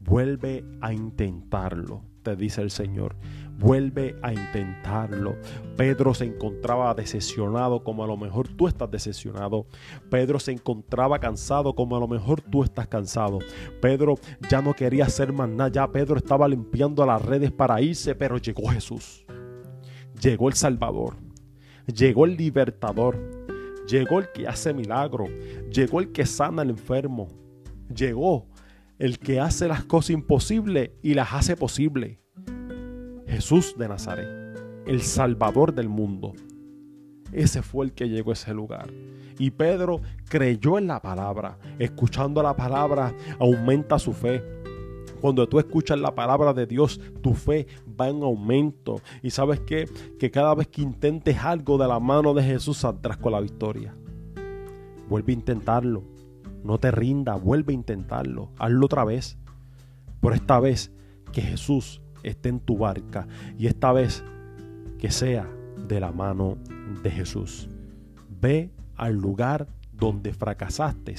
Vuelve 0.00 0.64
a 0.80 0.92
intentarlo, 0.92 2.02
te 2.24 2.34
dice 2.34 2.62
el 2.62 2.72
Señor 2.72 3.14
vuelve 3.62 4.16
a 4.22 4.32
intentarlo. 4.32 5.36
Pedro 5.76 6.12
se 6.14 6.24
encontraba 6.24 6.92
decepcionado 6.94 7.84
como 7.84 8.02
a 8.02 8.06
lo 8.06 8.16
mejor 8.16 8.48
tú 8.48 8.66
estás 8.66 8.90
decepcionado. 8.90 9.66
Pedro 10.10 10.40
se 10.40 10.52
encontraba 10.52 11.20
cansado 11.20 11.74
como 11.74 11.96
a 11.96 12.00
lo 12.00 12.08
mejor 12.08 12.40
tú 12.40 12.64
estás 12.64 12.88
cansado. 12.88 13.38
Pedro 13.80 14.16
ya 14.50 14.60
no 14.60 14.74
quería 14.74 15.04
hacer 15.04 15.32
más 15.32 15.48
nada. 15.48 15.70
Ya 15.70 15.90
Pedro 15.90 16.16
estaba 16.16 16.48
limpiando 16.48 17.06
las 17.06 17.22
redes 17.22 17.52
para 17.52 17.80
irse, 17.80 18.14
pero 18.14 18.36
llegó 18.36 18.68
Jesús. 18.68 19.24
Llegó 20.20 20.48
el 20.48 20.54
Salvador. 20.54 21.16
Llegó 21.86 22.26
el 22.26 22.36
libertador. 22.36 23.16
Llegó 23.86 24.18
el 24.18 24.32
que 24.32 24.48
hace 24.48 24.74
milagro. 24.74 25.26
Llegó 25.70 26.00
el 26.00 26.10
que 26.10 26.26
sana 26.26 26.62
al 26.62 26.70
enfermo. 26.70 27.28
Llegó 27.94 28.48
el 28.98 29.18
que 29.18 29.40
hace 29.40 29.68
las 29.68 29.84
cosas 29.84 30.10
imposibles 30.10 30.90
y 31.02 31.14
las 31.14 31.32
hace 31.32 31.56
posibles. 31.56 32.21
Jesús 33.32 33.74
de 33.78 33.88
Nazaret, 33.88 34.28
el 34.84 35.00
Salvador 35.00 35.74
del 35.74 35.88
mundo. 35.88 36.34
Ese 37.32 37.62
fue 37.62 37.86
el 37.86 37.92
que 37.94 38.10
llegó 38.10 38.28
a 38.28 38.34
ese 38.34 38.52
lugar. 38.52 38.90
Y 39.38 39.52
Pedro 39.52 40.02
creyó 40.28 40.76
en 40.76 40.86
la 40.86 41.00
palabra. 41.00 41.58
Escuchando 41.78 42.42
la 42.42 42.54
palabra 42.54 43.14
aumenta 43.38 43.98
su 43.98 44.12
fe. 44.12 44.44
Cuando 45.22 45.48
tú 45.48 45.58
escuchas 45.58 45.98
la 45.98 46.14
palabra 46.14 46.52
de 46.52 46.66
Dios, 46.66 47.00
tu 47.22 47.32
fe 47.32 47.66
va 47.98 48.10
en 48.10 48.22
aumento. 48.22 49.00
Y 49.22 49.30
sabes 49.30 49.60
qué? 49.60 49.88
Que 50.18 50.30
cada 50.30 50.54
vez 50.54 50.68
que 50.68 50.82
intentes 50.82 51.38
algo 51.38 51.78
de 51.78 51.88
la 51.88 52.00
mano 52.00 52.34
de 52.34 52.42
Jesús 52.42 52.76
saldrás 52.76 53.16
con 53.16 53.32
la 53.32 53.40
victoria. 53.40 53.94
Vuelve 55.08 55.32
a 55.32 55.36
intentarlo. 55.36 56.04
No 56.64 56.76
te 56.76 56.90
rinda, 56.90 57.36
vuelve 57.36 57.72
a 57.72 57.76
intentarlo. 57.76 58.50
Hazlo 58.58 58.84
otra 58.84 59.06
vez. 59.06 59.38
Por 60.20 60.34
esta 60.34 60.60
vez 60.60 60.92
que 61.32 61.40
Jesús 61.40 62.02
esté 62.22 62.48
en 62.48 62.60
tu 62.60 62.78
barca 62.78 63.26
y 63.58 63.66
esta 63.66 63.92
vez 63.92 64.24
que 64.98 65.10
sea 65.10 65.48
de 65.88 66.00
la 66.00 66.12
mano 66.12 66.56
de 67.02 67.10
Jesús. 67.10 67.68
Ve 68.40 68.70
al 68.96 69.14
lugar 69.14 69.66
donde 69.92 70.32
fracasaste, 70.32 71.14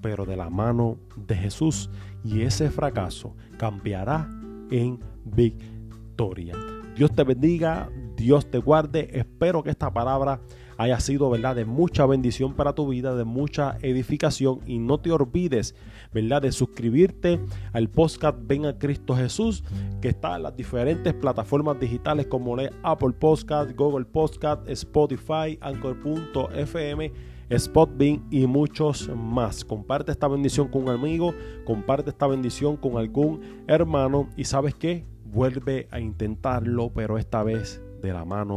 pero 0.00 0.24
de 0.24 0.36
la 0.36 0.50
mano 0.50 0.98
de 1.16 1.36
Jesús 1.36 1.90
y 2.24 2.42
ese 2.42 2.70
fracaso 2.70 3.34
cambiará 3.58 4.28
en 4.70 5.00
victoria. 5.24 6.54
Dios 6.96 7.12
te 7.12 7.24
bendiga, 7.24 7.90
Dios 8.16 8.50
te 8.50 8.58
guarde. 8.58 9.08
Espero 9.12 9.62
que 9.62 9.70
esta 9.70 9.92
palabra 9.92 10.40
haya 10.78 11.00
sido, 11.00 11.30
¿verdad?, 11.30 11.56
de 11.56 11.64
mucha 11.64 12.06
bendición 12.06 12.54
para 12.54 12.74
tu 12.74 12.88
vida, 12.88 13.14
de 13.14 13.24
mucha 13.24 13.78
edificación 13.82 14.60
y 14.66 14.78
no 14.78 14.98
te 14.98 15.10
olvides, 15.10 15.74
¿verdad?, 16.12 16.42
de 16.42 16.52
suscribirte 16.52 17.40
al 17.72 17.88
podcast 17.88 18.38
Ven 18.42 18.66
a 18.66 18.78
Cristo 18.78 19.16
Jesús, 19.16 19.64
que 20.00 20.08
está 20.08 20.36
en 20.36 20.44
las 20.44 20.56
diferentes 20.56 21.14
plataformas 21.14 21.80
digitales 21.80 22.26
como 22.26 22.56
Apple 22.82 23.12
Podcast, 23.18 23.72
Google 23.76 24.04
Podcast, 24.04 24.68
Spotify, 24.68 25.58
Anchor.fm, 25.60 27.12
Spotbean 27.56 28.26
y 28.30 28.46
muchos 28.46 29.08
más. 29.14 29.64
Comparte 29.64 30.12
esta 30.12 30.28
bendición 30.28 30.68
con 30.68 30.84
un 30.84 30.88
amigo, 30.90 31.34
comparte 31.64 32.10
esta 32.10 32.26
bendición 32.26 32.76
con 32.76 32.98
algún 32.98 33.40
hermano 33.68 34.28
y 34.36 34.44
sabes 34.44 34.74
qué, 34.74 35.04
vuelve 35.24 35.86
a 35.90 36.00
intentarlo, 36.00 36.90
pero 36.94 37.18
esta 37.18 37.42
vez 37.42 37.80
de 38.02 38.12
la 38.12 38.24
mano 38.24 38.56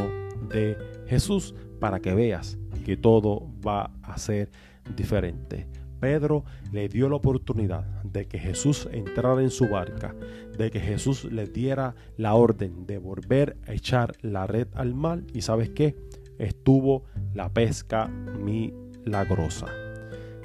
de 0.49 0.77
Jesús 1.07 1.53
para 1.79 1.99
que 1.99 2.13
veas 2.13 2.57
que 2.85 2.97
todo 2.97 3.47
va 3.65 3.91
a 4.03 4.17
ser 4.17 4.49
diferente. 4.95 5.67
Pedro 5.99 6.45
le 6.71 6.87
dio 6.87 7.09
la 7.09 7.17
oportunidad 7.17 7.83
de 8.03 8.27
que 8.27 8.39
Jesús 8.39 8.87
entrara 8.91 9.41
en 9.41 9.49
su 9.49 9.67
barca, 9.67 10.15
de 10.57 10.71
que 10.71 10.79
Jesús 10.79 11.25
le 11.25 11.45
diera 11.45 11.95
la 12.17 12.35
orden 12.35 12.85
de 12.85 12.97
volver 12.97 13.57
a 13.67 13.73
echar 13.73 14.13
la 14.21 14.47
red 14.47 14.67
al 14.73 14.93
mar 14.93 15.23
y 15.33 15.41
sabes 15.41 15.69
qué, 15.69 15.95
estuvo 16.37 17.03
la 17.33 17.53
pesca 17.53 18.07
milagrosa. 18.07 19.67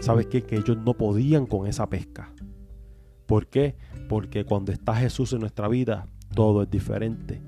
¿Sabes 0.01 0.27
qué? 0.27 0.43
Que 0.43 0.57
ellos 0.57 0.77
no 0.77 0.95
podían 0.95 1.47
con 1.47 1.67
esa 1.67 1.89
pesca. 1.89 2.33
¿Por 3.27 3.47
qué? 3.47 3.77
Porque 4.09 4.45
cuando 4.45 4.73
está 4.73 4.95
Jesús 4.95 5.33
en 5.33 5.41
nuestra 5.41 5.69
vida, 5.69 6.07
todo 6.35 6.63
es 6.63 6.71
diferente. 6.71 7.41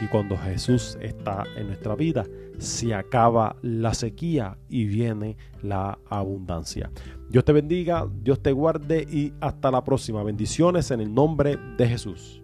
Y 0.00 0.06
cuando 0.06 0.36
Jesús 0.36 0.96
está 1.00 1.44
en 1.56 1.66
nuestra 1.68 1.96
vida, 1.96 2.24
se 2.58 2.94
acaba 2.94 3.56
la 3.62 3.94
sequía 3.94 4.58
y 4.68 4.84
viene 4.84 5.36
la 5.62 5.98
abundancia. 6.08 6.90
Dios 7.28 7.44
te 7.44 7.52
bendiga, 7.52 8.06
Dios 8.22 8.40
te 8.40 8.52
guarde 8.52 9.02
y 9.02 9.32
hasta 9.40 9.70
la 9.70 9.82
próxima. 9.82 10.22
Bendiciones 10.22 10.90
en 10.90 11.00
el 11.00 11.12
nombre 11.12 11.58
de 11.76 11.88
Jesús. 11.88 12.42